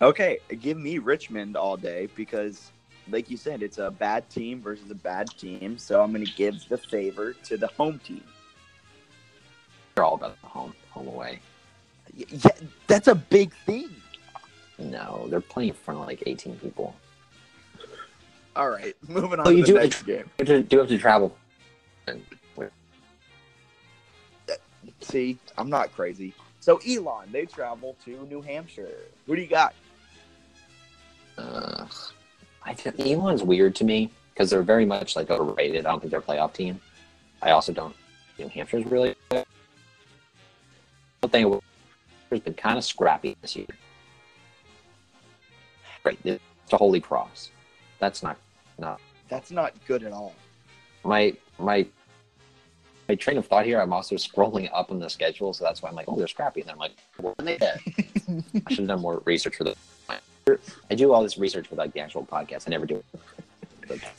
[0.01, 2.71] Okay, give me Richmond all day because,
[3.09, 5.77] like you said, it's a bad team versus a bad team.
[5.77, 8.23] So I'm gonna give the favor to the home team.
[9.93, 11.39] They're all about the home, home away.
[12.15, 12.49] Yeah,
[12.87, 13.89] that's a big thing.
[14.79, 16.95] No, they're playing in front of like 18 people.
[18.55, 20.29] All right, moving on Oh, to you the do- next game.
[20.39, 21.37] You have to, do have to travel.
[22.07, 22.13] Uh,
[25.01, 26.33] see, I'm not crazy.
[26.59, 28.89] So Elon, they travel to New Hampshire.
[29.27, 29.73] Who do you got?
[31.41, 31.87] Uh,
[32.63, 35.85] I think Elon's weird to me because they're very much like overrated.
[35.85, 36.79] I don't think they're a playoff team.
[37.41, 37.95] I also don't.
[38.37, 39.15] New Hampshire's really.
[39.29, 39.45] Good.
[41.21, 41.61] One thing
[42.31, 43.67] has been kind of scrappy this year.
[46.03, 47.51] Right, it's a Holy Cross.
[47.99, 48.37] That's not
[48.79, 50.33] not That's not good at all.
[51.03, 51.85] my my
[53.07, 53.79] my train of thought here.
[53.79, 56.61] I'm also scrolling up on the schedule, so that's why I'm like, oh, they're scrappy.
[56.61, 57.79] And then I'm like, what are they at?
[57.87, 59.75] I should have done more research for the.
[60.89, 62.67] I do all this research for like the actual podcast.
[62.67, 63.05] I never do it.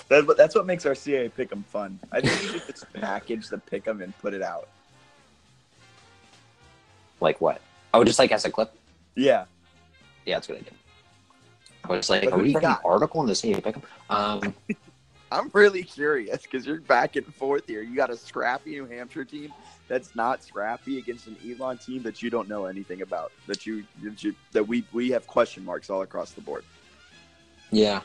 [0.08, 1.98] That's what, that's what makes our CA pick'em fun.
[2.10, 4.68] I think we should just package the pick'em and put it out.
[7.20, 7.60] Like what?
[7.94, 8.74] Oh, just like as a clip.
[9.14, 9.44] Yeah.
[10.26, 10.72] Yeah, that's a good idea.
[11.84, 13.76] I was like, But are we you getting an article in the same pick?
[14.08, 14.54] Um,
[15.32, 17.82] I'm really curious because you're back and forth here.
[17.82, 19.52] You got a scrappy New Hampshire team
[19.88, 23.32] that's not scrappy against an Elon team that you don't know anything about.
[23.46, 26.64] That you, that, you, that we we have question marks all across the board.
[27.70, 28.00] yeah.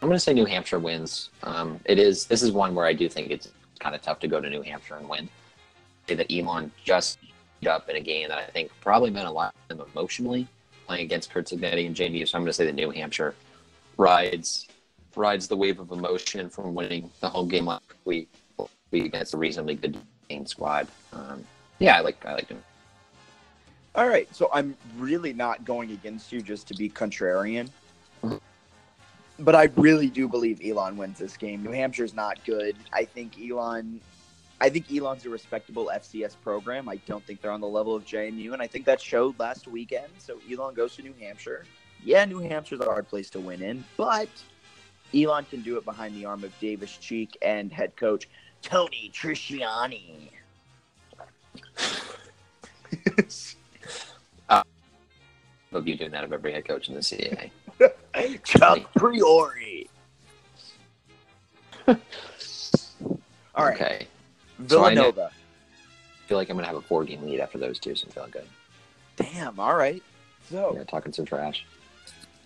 [0.00, 1.30] I'm going to say New Hampshire wins.
[1.44, 2.26] Um, it is.
[2.26, 4.60] This is one where I do think it's kind of tough to go to New
[4.60, 5.28] Hampshire and win.
[6.08, 7.18] That Elon just
[7.68, 10.48] up in a game that I think probably meant a lot to them emotionally
[10.88, 12.26] playing against Kurt Cignetti and JMU.
[12.26, 13.36] So I'm going to say that New Hampshire
[13.96, 14.66] rides
[15.16, 18.28] rides the wave of emotion from winning the home game last week
[18.92, 19.98] against a reasonably good
[20.44, 20.88] squad.
[21.12, 21.44] Um,
[21.78, 22.62] yeah, I like I like him.
[23.94, 27.68] All right, so I'm really not going against you just to be contrarian.
[28.24, 28.36] Mm-hmm
[29.38, 31.62] but I really do believe Elon wins this game.
[31.62, 32.76] New Hampshire's not good.
[32.92, 34.00] I think Elon
[34.60, 36.88] I think Elon's a respectable FCS program.
[36.88, 39.66] I don't think they're on the level of JMU, and I think that showed last
[39.66, 40.12] weekend.
[40.18, 41.64] So Elon goes to New Hampshire.
[42.04, 44.28] Yeah, New Hampshire's a hard place to win in, but
[45.14, 48.28] Elon can do it behind the arm of Davis Cheek and head coach
[48.62, 50.30] Tony Trisciani.
[54.48, 54.62] uh,
[55.72, 57.50] hope you doing that of every head coach in the CAA.
[58.44, 59.86] Chuck Priore.
[63.54, 63.74] All right.
[63.74, 64.06] Okay.
[64.58, 65.14] Villanova.
[65.14, 67.94] So I feel like I'm going to have a four game lead after those two,
[67.94, 68.46] so I'm feeling good.
[69.16, 69.58] Damn.
[69.60, 70.02] All right.
[70.48, 70.74] So.
[70.76, 71.66] Yeah, talking some trash.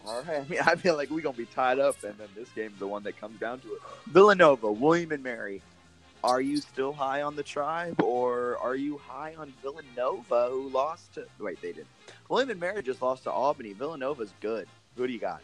[0.07, 0.40] All right.
[0.46, 2.78] I mean, I feel like we're going to be tied up, and then this game's
[2.78, 3.80] the one that comes down to it.
[4.07, 5.62] Villanova, William and Mary.
[6.24, 11.14] Are you still high on the tribe, or are you high on Villanova, who lost
[11.14, 11.26] to.
[11.38, 11.86] Wait, they didn't.
[12.28, 13.74] William and Mary just lost to Albany.
[13.74, 14.66] Villanova's good.
[14.96, 15.40] Who do you got?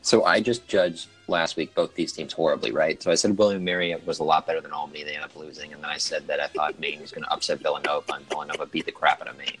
[0.00, 3.00] So I just judged last week both these teams horribly, right?
[3.00, 5.04] So I said William Mary was a lot better than Albany.
[5.04, 7.32] They ended up losing, and then I said that I thought Maine was going to
[7.32, 9.58] upset Villanova, and Villanova beat the crap out of Maine.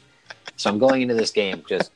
[0.56, 1.92] So I'm going into this game just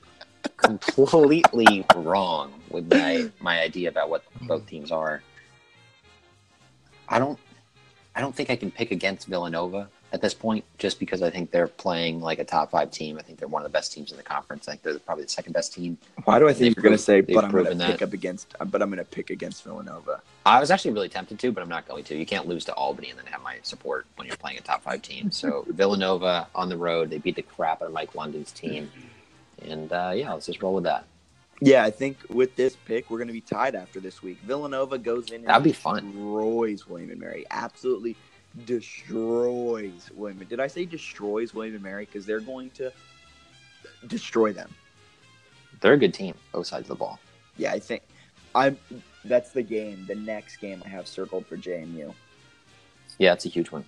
[0.57, 4.68] completely wrong with my my idea about what both hmm.
[4.68, 5.22] teams are.
[7.09, 7.38] I don't
[8.14, 11.51] I don't think I can pick against Villanova at this point, just because I think
[11.51, 13.18] they're playing like a top five team.
[13.18, 14.68] I think they're one of the best teams in the conference.
[14.68, 15.99] I think they're probably the second best team.
[16.24, 18.55] Why do I think you're going to say, but I'm going to pick up against,
[18.70, 20.22] but I'm going to pick against Villanova?
[20.47, 22.16] I was actually really tempted to, but I'm not going to.
[22.16, 24.82] You can't lose to Albany and then have my support when you're playing a top
[24.82, 25.30] five team.
[25.30, 28.90] So Villanova on the road, they beat the crap out of Mike London's team,
[29.62, 31.04] and uh, yeah, let's just roll with that.
[31.61, 34.38] Yeah, I think with this pick, we're going to be tied after this week.
[34.44, 35.42] Villanova goes in.
[35.42, 36.12] That'd be fun.
[36.12, 37.46] Destroys William and Mary.
[37.50, 38.16] Absolutely
[38.64, 40.38] destroys William.
[40.48, 42.04] Did I say destroys William and Mary?
[42.07, 42.92] Because they're going to
[44.07, 44.70] destroy them.
[45.80, 47.18] They're a good team, both sides of the ball.
[47.57, 48.02] Yeah, I think
[48.54, 48.78] I'm.
[49.24, 50.04] That's the game.
[50.07, 52.14] The next game I have circled for JMU.
[53.18, 53.84] Yeah, it's a huge one.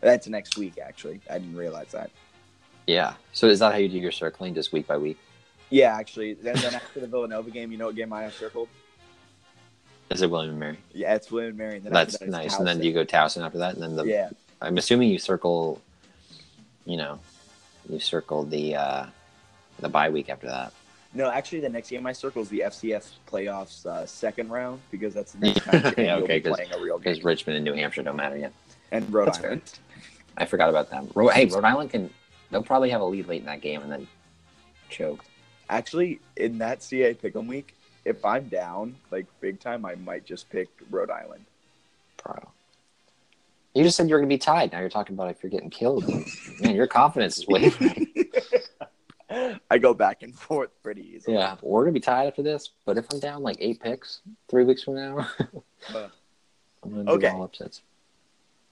[0.00, 1.20] That's next week, actually.
[1.30, 2.10] I didn't realize that.
[2.86, 3.14] Yeah.
[3.32, 5.18] So is that how you do your circling, just week by week?
[5.70, 6.34] Yeah, actually.
[6.34, 8.68] Then, then after the Villanova game, you know what game I have circled?
[10.10, 10.78] Is it William and Mary?
[10.92, 11.76] Yeah, it's William and Mary.
[11.76, 12.58] And That's that nice.
[12.58, 13.74] And then do you go Towson after that?
[13.74, 14.30] And then the yeah.
[14.60, 15.80] I'm assuming you circle,
[16.84, 17.20] you know,
[17.88, 19.06] you circle the uh,
[19.78, 20.72] the bye week after that.
[21.12, 25.14] No, actually, the next game I circle is the FCS playoffs uh, second round because
[25.14, 27.12] that's the next time yeah, okay, playing a real game.
[27.12, 28.52] Because Richmond and New Hampshire don't matter yet.
[28.92, 29.62] And Rhode that's Island.
[29.62, 30.02] Fair.
[30.36, 31.08] I forgot about them.
[31.32, 32.10] Hey, Rhode Island can.
[32.50, 34.08] They'll probably have a lead late in that game and then
[34.88, 35.24] choke.
[35.68, 40.50] Actually, in that CA Pick'em week, if I'm down like big time, I might just
[40.50, 41.44] pick Rhode Island.
[42.22, 42.48] Bro.
[43.74, 44.72] You just said you were gonna be tied.
[44.72, 46.08] Now you're talking about if you're getting killed.
[46.60, 48.08] Man, your confidence is wavering.
[49.70, 51.36] I go back and forth pretty easily.
[51.36, 52.70] Yeah, we're gonna be tied after this.
[52.84, 55.18] But if I'm down like eight picks three weeks from now,
[55.94, 56.08] uh,
[56.82, 57.82] I'm gonna do all upsets.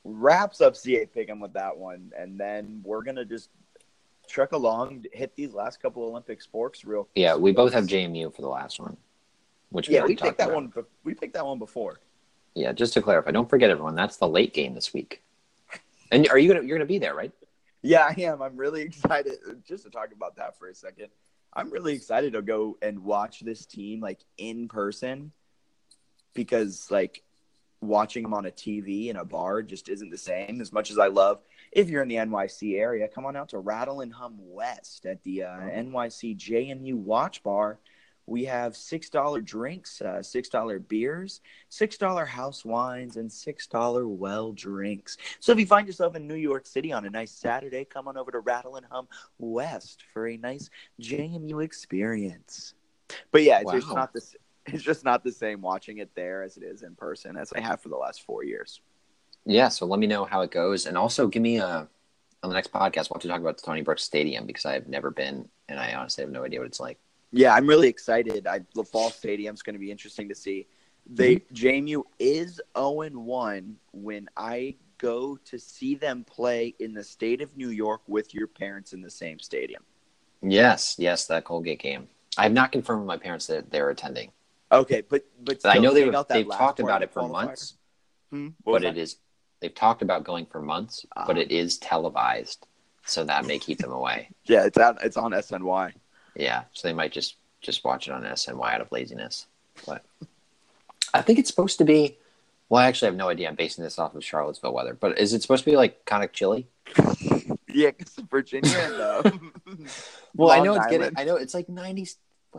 [0.05, 3.51] Wraps up CA Pick'em with that one, and then we're gonna just
[4.29, 7.09] truck along, hit these last couple Olympic sports real.
[7.15, 8.97] Yeah, we both have JMU for the last one.
[9.71, 10.75] Which yeah, we picked that about.
[10.75, 10.87] one.
[11.05, 12.01] We picked that one before.
[12.55, 13.95] Yeah, just to clarify, don't forget everyone.
[13.95, 15.23] That's the late game this week.
[16.11, 17.33] And are you gonna you're gonna be there, right?
[17.83, 18.41] Yeah, I am.
[18.41, 19.39] I'm really excited.
[19.67, 21.09] Just to talk about that for a second,
[21.53, 25.33] I'm really excited to go and watch this team like in person
[26.35, 27.23] because like
[27.81, 30.61] watching them on a TV in a bar just isn't the same.
[30.61, 31.41] As much as I love,
[31.73, 35.23] if you're in the NYC area, come on out to Rattle and Hum West at
[35.23, 37.79] the uh, NYC JMU Watch Bar
[38.29, 45.17] we have $6 drinks, uh, $6 beers, $6 house wines, and $6 well drinks.
[45.41, 48.17] So if you find yourself in New York City on a nice Saturday, come on
[48.17, 49.09] over to Rattle and Hum
[49.39, 50.69] West for a nice
[51.01, 52.75] JMU experience.
[53.33, 53.73] But yeah, it's wow.
[53.73, 54.21] just not the
[54.73, 57.61] it's just not the same watching it there as it is in person as I
[57.61, 58.81] have for the last four years.
[59.45, 61.89] Yeah, so let me know how it goes, and also give me a
[62.43, 63.11] on the next podcast.
[63.11, 65.81] We'll have to talk about the Stony Brook Stadium because I have never been, and
[65.81, 66.99] I honestly have no idea what it's like.
[67.33, 68.47] Yeah, I'm really excited.
[68.47, 70.67] I, the fall stadium's going to be interesting to see.
[71.07, 71.55] They mm-hmm.
[71.55, 77.57] JMU is 0 1 when I go to see them play in the state of
[77.57, 79.83] New York with your parents in the same stadium.
[80.43, 82.09] Yes, yes, that Colgate game.
[82.37, 84.31] I have not confirmed with my parents that they're attending.
[84.71, 87.75] Okay, but but I know they've, they've talked about it for months,
[88.31, 88.49] Hmm?
[88.65, 89.17] But it is
[89.61, 91.41] they've talked about going for months, but Ah.
[91.41, 92.67] it is televised,
[93.07, 94.29] so that may keep them away.
[94.45, 95.93] Yeah, it's on it's on SNY.
[96.37, 99.47] Yeah, so they might just just watch it on SNY out of laziness.
[99.87, 100.05] But
[101.15, 102.19] I think it's supposed to be.
[102.69, 103.49] Well, I actually have no idea.
[103.49, 106.23] I'm basing this off of Charlottesville weather, but is it supposed to be like kind
[106.23, 106.67] of chilly?
[107.71, 109.23] Yeah, 'cause Virginia and uh,
[110.35, 111.13] Well, I Long know it's getting.
[111.17, 112.09] I know it's like 90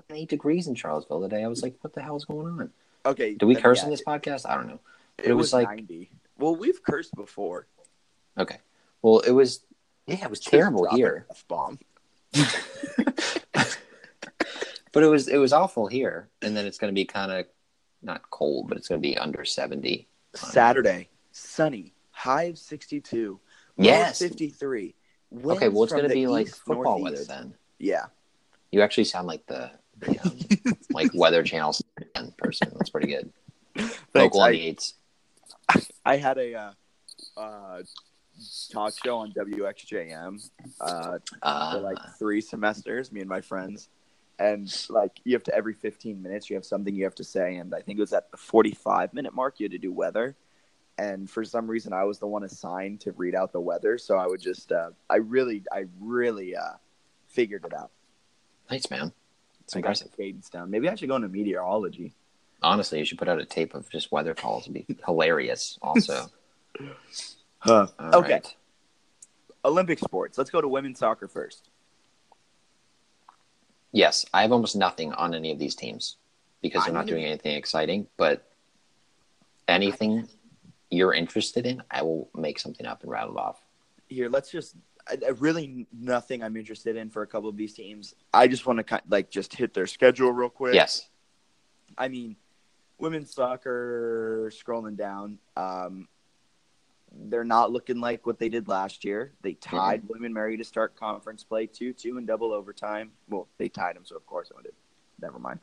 [0.01, 1.43] fucking eight degrees in Charlottesville today.
[1.43, 2.69] I was like, what the hell is going on?
[3.05, 4.47] Okay, Do we uh, curse yeah, in this podcast?
[4.49, 4.79] I don't know.
[5.17, 6.09] It, It was, was like- ninety.
[6.37, 7.67] Well, we've cursed before.
[8.37, 8.57] Okay.
[9.01, 9.59] Well, it was.
[10.07, 11.25] Yeah, it was Just terrible here.
[11.29, 11.79] F-bomb.
[14.91, 17.45] but it was it was awful here, and then it's going to be kind of
[18.01, 20.07] not cold, but it's going to be under seventy.
[20.33, 23.39] Saturday, sunny, high of sixty-two.
[23.77, 24.19] low Yes.
[24.19, 24.95] fifty-three.
[25.45, 27.53] Okay, well, it's going to be the like east, football weather then.
[27.77, 28.05] Yeah,
[28.71, 29.71] You actually sound like the,
[30.91, 31.75] like Weather Channel
[32.37, 32.71] person.
[32.77, 33.31] That's pretty good.
[33.75, 33.99] Thanks.
[34.13, 34.93] Local I- eights.
[36.03, 36.71] I had a uh,
[37.37, 37.83] uh,
[38.71, 40.49] talk show on WXJM
[40.81, 43.89] uh, Uh, for like three semesters, me and my friends.
[44.39, 47.57] And like you have to every 15 minutes, you have something you have to say.
[47.57, 50.35] And I think it was at the 45 minute mark, you had to do weather.
[50.97, 53.97] And for some reason, I was the one assigned to read out the weather.
[53.97, 56.73] So I would just, uh, I really, I really uh,
[57.27, 57.91] figured it out.
[58.69, 59.13] nice man.
[59.69, 60.11] It's I impressive.
[60.17, 60.71] cadence down.
[60.71, 62.11] Maybe I should go into meteorology.
[62.63, 64.63] Honestly, you should put out a tape of just weather calls.
[64.63, 65.77] It'd be hilarious.
[65.83, 66.25] Also,
[67.59, 67.85] Huh.
[67.99, 68.33] Okay.
[68.33, 68.55] right.
[69.63, 70.39] Olympic sports.
[70.39, 71.69] Let's go to women's soccer first.
[73.91, 76.17] Yes, I have almost nothing on any of these teams
[76.63, 78.07] because they're not doing anything exciting.
[78.17, 78.49] But
[79.67, 80.27] anything
[80.89, 83.61] you're interested in, I will make something up and rattle it off.
[84.07, 84.75] here let's just
[85.37, 88.15] really nothing i'm interested in for a couple of these teams.
[88.33, 90.73] I just want to kind like just hit their schedule real quick.
[90.75, 91.07] Yes.
[91.97, 92.35] i mean
[92.97, 96.07] women's soccer scrolling down um
[97.25, 99.33] they're not looking like what they did last year.
[99.41, 103.11] They tied women mary to start conference play 2-2 in double overtime.
[103.29, 104.73] Well they tied them so of course i did.
[105.21, 105.59] Never mind.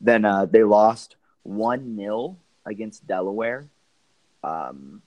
[0.00, 1.16] Then uh they lost
[1.46, 3.68] 1-0 against delaware.
[4.44, 5.02] Um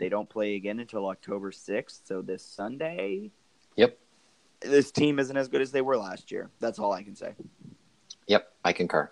[0.00, 2.00] they don't play again until October 6th.
[2.06, 3.30] So this Sunday,
[3.76, 3.98] Yep.
[4.60, 6.50] this team isn't as good as they were last year.
[6.58, 7.34] That's all I can say.
[8.26, 8.50] Yep.
[8.64, 9.10] I concur.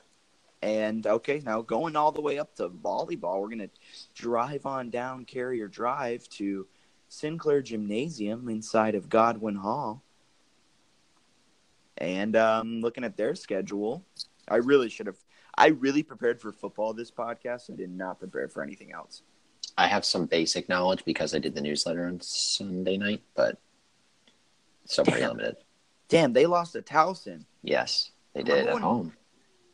[0.63, 3.71] And okay, now going all the way up to volleyball, we're going to
[4.15, 6.67] drive on down Carrier Drive to
[7.09, 10.03] Sinclair Gymnasium inside of Godwin Hall.
[11.99, 14.05] And um, looking at their schedule,
[14.49, 15.19] I really should have.
[15.57, 17.71] I really prepared for football this podcast.
[17.71, 19.23] I did not prepare for anything else.
[19.79, 23.59] I have some basic knowledge because I did the newsletter on Sunday night, but
[24.87, 25.37] so pretty Damn.
[25.37, 25.57] limited.
[26.09, 27.45] Damn, they lost to Towson.
[27.63, 29.13] Yes, they did at home.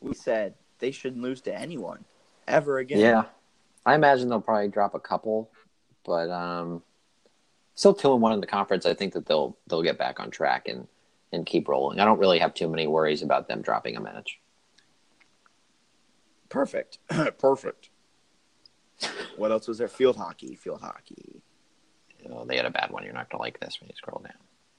[0.01, 2.05] We said they shouldn't lose to anyone
[2.47, 2.99] ever again.
[2.99, 3.23] Yeah.
[3.83, 5.49] I imagine they'll probably drop a couple,
[6.05, 6.83] but um,
[7.73, 8.85] still two and one in the conference.
[8.85, 10.87] I think that they'll they'll get back on track and
[11.31, 11.99] and keep rolling.
[11.99, 14.39] I don't really have too many worries about them dropping a match.
[16.49, 16.99] Perfect.
[17.39, 17.89] Perfect.
[19.37, 19.87] What else was there?
[19.87, 20.55] Field hockey.
[20.55, 21.41] Field hockey.
[22.31, 23.03] Oh, they had a bad one.
[23.03, 24.33] You're not gonna like this when you scroll down.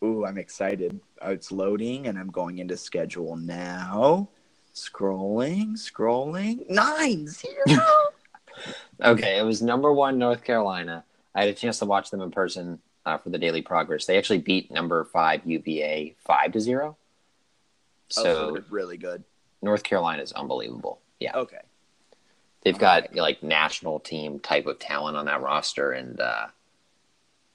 [0.08, 1.00] Ooh, I'm excited.
[1.24, 4.28] Uh, It's loading and I'm going into schedule now.
[4.74, 6.68] Scrolling, scrolling.
[6.68, 7.64] Nine zero.
[9.04, 11.04] Okay, it was number one North Carolina.
[11.34, 14.06] I had a chance to watch them in person uh, for the Daily Progress.
[14.06, 16.96] They actually beat number five UVA five to zero.
[18.08, 19.22] so So they're really good.
[19.60, 21.00] North Carolina is unbelievable.
[21.20, 21.58] Yeah, Okay.
[22.66, 26.46] They've got like national team type of talent on that roster, and uh,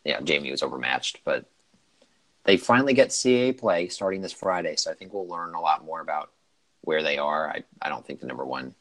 [0.05, 1.43] yeah, JMU was overmatched, but
[2.45, 4.77] they finally get CA play starting this Friday.
[4.77, 6.31] So I think we'll learn a lot more about
[6.79, 7.49] where they are.
[7.49, 8.73] I, I don't think the number one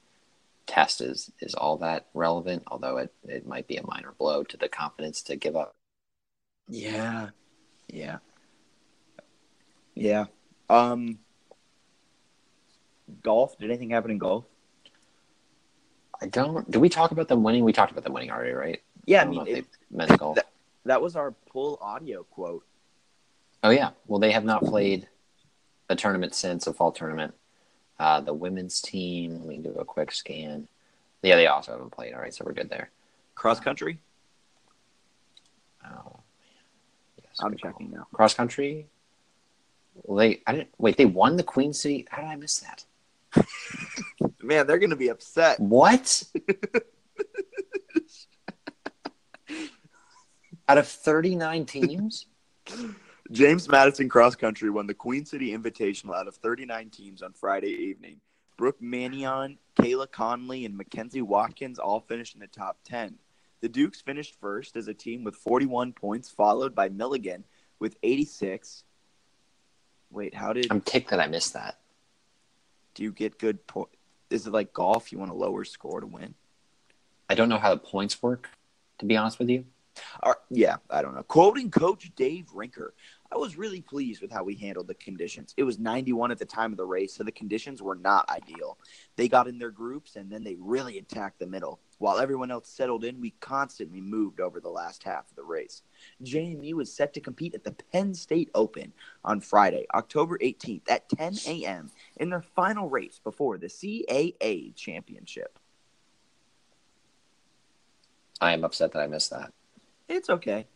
[0.69, 4.57] test is is all that relevant, although it, it might be a minor blow to
[4.57, 5.75] the confidence to give up.
[6.69, 7.31] Yeah.
[7.89, 8.19] Yeah.
[9.97, 10.27] Yeah.
[10.69, 11.19] Um.
[13.21, 13.59] Golf.
[13.59, 14.45] Did anything happen in golf?
[16.23, 16.71] I don't.
[16.71, 17.65] Do we talk about them winning?
[17.65, 18.83] We talked about them winning already, right?
[19.07, 20.37] Yeah, I don't mean, know it, they men's golf.
[20.37, 20.47] that-
[20.87, 22.65] that was our pull audio quote.
[23.63, 23.91] Oh yeah.
[24.07, 25.09] Well, they have not played
[25.91, 27.35] a tournament since a fall tournament.
[27.99, 29.39] Uh, the women's team.
[29.41, 30.69] Let me do a quick scan.
[31.23, 32.15] Yeah, they also haven't played.
[32.15, 32.89] All right, so we're good there.
[33.35, 33.99] Cross country.
[35.85, 36.23] Oh man.
[37.23, 37.73] Yes, I'm good call.
[37.73, 38.07] checking now.
[38.15, 38.87] Cross country.
[40.05, 40.41] Well, they.
[40.47, 40.71] I didn't.
[40.79, 42.07] Wait, they won the Queen City.
[42.11, 42.85] How did I miss that?
[44.43, 45.61] Man, they're gonna be upset.
[45.61, 46.23] What?
[50.69, 52.27] Out of thirty nine teams.
[53.33, 57.71] James Madison Cross Country won the Queen City Invitational out of 39 teams on Friday
[57.71, 58.21] evening.
[58.57, 63.15] Brooke Manion, Kayla Conley, and Mackenzie Watkins all finished in the top 10.
[63.61, 67.45] The Dukes finished first as a team with 41 points, followed by Milligan
[67.79, 68.85] with 86.
[70.11, 71.79] Wait, how did I'm ticked that I missed that.
[72.95, 73.91] Do you get good point?
[74.31, 75.13] Is it like golf?
[75.13, 76.35] You want a lower score to win?
[77.29, 78.49] I don't know how the points work,
[78.99, 79.65] to be honest with you.
[80.23, 81.23] Or, yeah, I don't know.
[81.23, 82.91] Quoting Coach Dave Rinker,
[83.33, 85.55] I was really pleased with how we handled the conditions.
[85.57, 88.79] It was 91 at the time of the race, so the conditions were not ideal.
[89.17, 91.81] They got in their groups and then they really attacked the middle.
[92.01, 95.83] While everyone else settled in, we constantly moved over the last half of the race.
[96.25, 101.11] JMU was set to compete at the Penn State Open on Friday, October 18th at
[101.11, 101.91] 10 a.m.
[102.17, 105.59] in their final race before the CAA Championship.
[108.41, 109.53] I am upset that I missed that.
[110.09, 110.67] It's okay.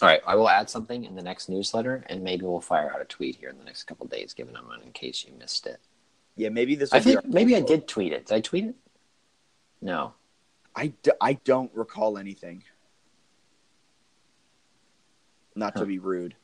[0.00, 3.02] All right, I will add something in the next newsletter, and maybe we'll fire out
[3.02, 5.66] a tweet here in the next couple days, giving them one in case you missed
[5.66, 5.80] it.
[6.36, 6.90] Yeah, maybe this.
[6.94, 8.26] I think maybe I did tweet it.
[8.26, 8.74] Did I tweet it?
[9.82, 10.14] No.
[10.76, 12.64] I, d- I don't recall anything.
[15.54, 15.80] Not Huh.
[15.80, 16.34] to be rude.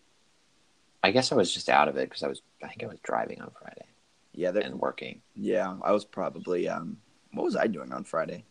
[1.03, 2.43] I guess I was just out of it because I was.
[2.63, 3.87] I think I was driving on Friday
[4.33, 5.23] Yeah, and working.
[5.35, 5.77] yeah.
[5.83, 6.69] I was probably.
[6.69, 6.99] Um,
[7.33, 8.45] what was I doing on Friday?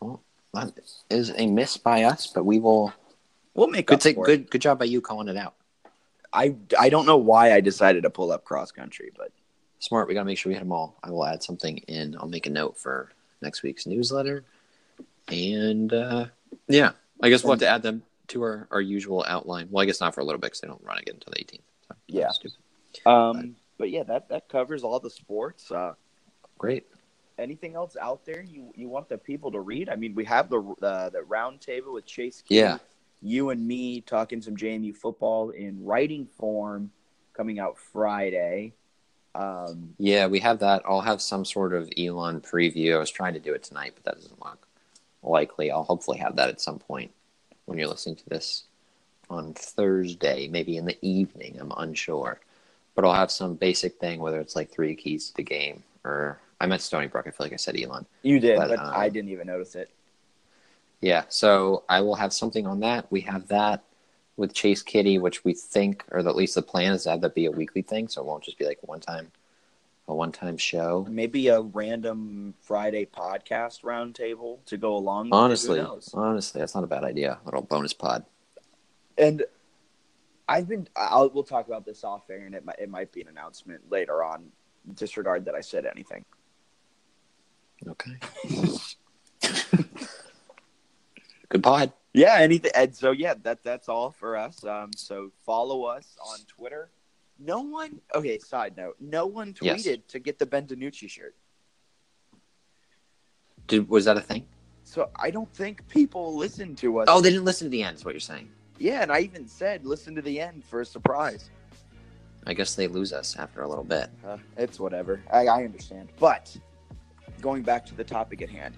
[0.00, 0.72] Well, that
[1.08, 2.92] is a miss by us, but we will.
[3.54, 4.36] We'll make Good, up thing, for it.
[4.36, 5.54] good, good job by you calling it out.
[6.32, 9.32] I I don't know why I decided to pull up cross country, but
[9.78, 10.06] Smart.
[10.06, 10.96] We got to make sure we hit them all.
[11.02, 12.14] I will add something in.
[12.16, 13.10] I'll make a note for
[13.42, 14.44] next week's newsletter.
[15.28, 16.26] And uh,
[16.68, 19.68] yeah, I guess we'll have to add them to our, our usual outline.
[19.70, 21.44] Well, I guess not for a little bit because they don't run again until the
[21.44, 21.60] 18th.
[21.88, 22.30] So, Yeah.
[22.30, 22.56] Stupid.
[23.06, 25.70] um, but yeah, that that covers all the sports.
[25.70, 25.94] Uh,
[26.58, 26.86] Great.
[27.38, 29.88] anything else out there you you want the people to read?
[29.88, 32.42] I mean, we have the the, the round table with Chase.
[32.42, 32.78] King, Yeah.
[33.20, 36.90] you and me talking some JMU football in writing form,
[37.32, 38.74] coming out Friday.
[39.34, 40.82] Um, Yeah, we have that.
[40.86, 42.94] I'll have some sort of Elon preview.
[42.94, 44.66] I was trying to do it tonight, but that doesn't look
[45.22, 45.70] likely.
[45.70, 47.10] I'll hopefully have that at some point
[47.66, 48.64] when you're listening to this
[49.30, 51.56] on Thursday, maybe in the evening.
[51.60, 52.40] I'm unsure.
[52.94, 56.38] But I'll have some basic thing, whether it's like three keys to the game or
[56.60, 57.26] I meant Stony Brook.
[57.26, 58.06] I feel like I said Elon.
[58.22, 59.90] you did, But, but um, I didn't even notice it.
[61.00, 63.10] Yeah, so I will have something on that.
[63.10, 63.82] We have that
[64.36, 67.34] with Chase Kitty, which we think, or at least the plan is to have that
[67.34, 69.30] be a weekly thing, so it won't just be like one time,
[70.08, 71.06] a one time show.
[71.10, 75.26] Maybe a random Friday podcast roundtable to go along.
[75.26, 75.36] with it.
[75.36, 76.10] Who Honestly, knows?
[76.14, 77.38] honestly, that's not a bad idea.
[77.42, 78.24] A little bonus pod.
[79.18, 79.44] and
[80.48, 80.88] I've been.
[80.96, 83.90] I'll, we'll talk about this off air, and it might it might be an announcement
[83.90, 84.50] later on.
[84.94, 86.24] Disregard that I said anything.
[87.86, 88.12] Okay.
[91.48, 91.92] Good pod.
[92.14, 92.70] Yeah, anything.
[92.74, 94.64] And so yeah, that that's all for us.
[94.64, 96.90] Um, so follow us on Twitter.
[97.38, 98.00] No one.
[98.14, 98.38] Okay.
[98.38, 99.82] Side note: No one Yes.
[99.82, 101.34] tweeted to get the Ben DiNucci shirt.
[103.66, 104.46] Did was that a thing?
[104.84, 107.06] So I don't think people listen to us.
[107.08, 107.96] Oh, they didn't listen to the end.
[107.96, 108.50] Is what you're saying?
[108.78, 111.50] yeah, and I even said listen to the end for a surprise.
[112.46, 114.10] I guess they lose us after a little bit.
[114.26, 115.22] Uh, it's whatever.
[115.32, 116.08] I, I understand.
[116.18, 116.54] But
[117.40, 118.74] going back to the topic at hand,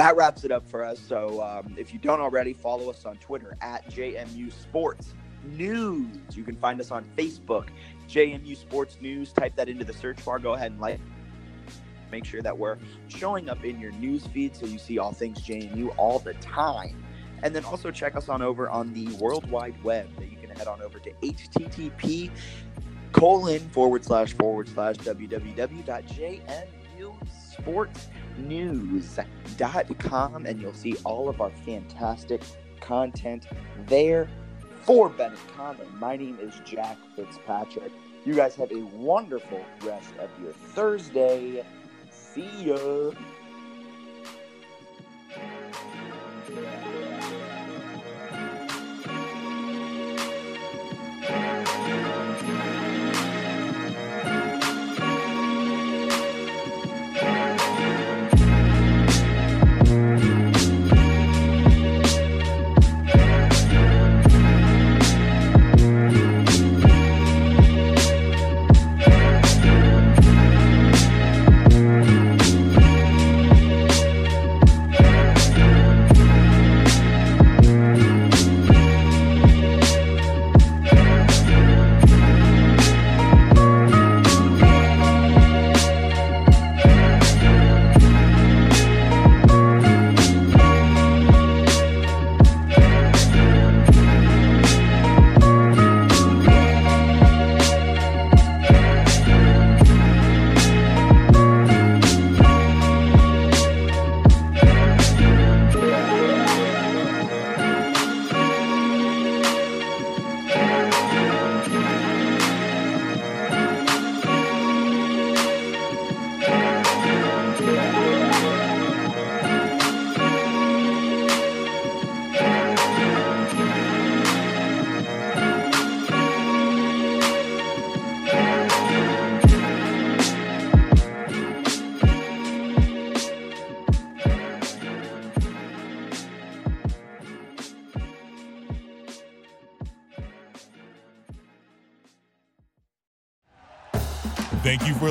[0.00, 0.98] that wraps it up for us.
[0.98, 5.12] So um, if you don't already, follow us on Twitter at JMU Sports
[5.44, 6.16] News.
[6.34, 7.66] You can find us on Facebook,
[8.08, 9.30] JMU Sports News.
[9.30, 10.38] Type that into the search bar.
[10.38, 10.98] Go ahead and like.
[12.10, 12.78] Make sure that we're
[13.08, 17.04] showing up in your news feed so you see all things JMU all the time.
[17.42, 20.48] And then also check us on over on the World Wide Web that you can
[20.48, 22.30] head on over to http
[23.12, 24.96] colon forward slash forward slash
[28.48, 32.42] www.jmusportsnews.com and you'll see all of our fantastic
[32.80, 33.46] content
[33.86, 34.28] there.
[34.82, 37.92] For Bennett Conley, my name is Jack Fitzpatrick.
[38.24, 41.64] You guys have a wonderful rest of your Thursday.
[42.10, 43.12] See ya.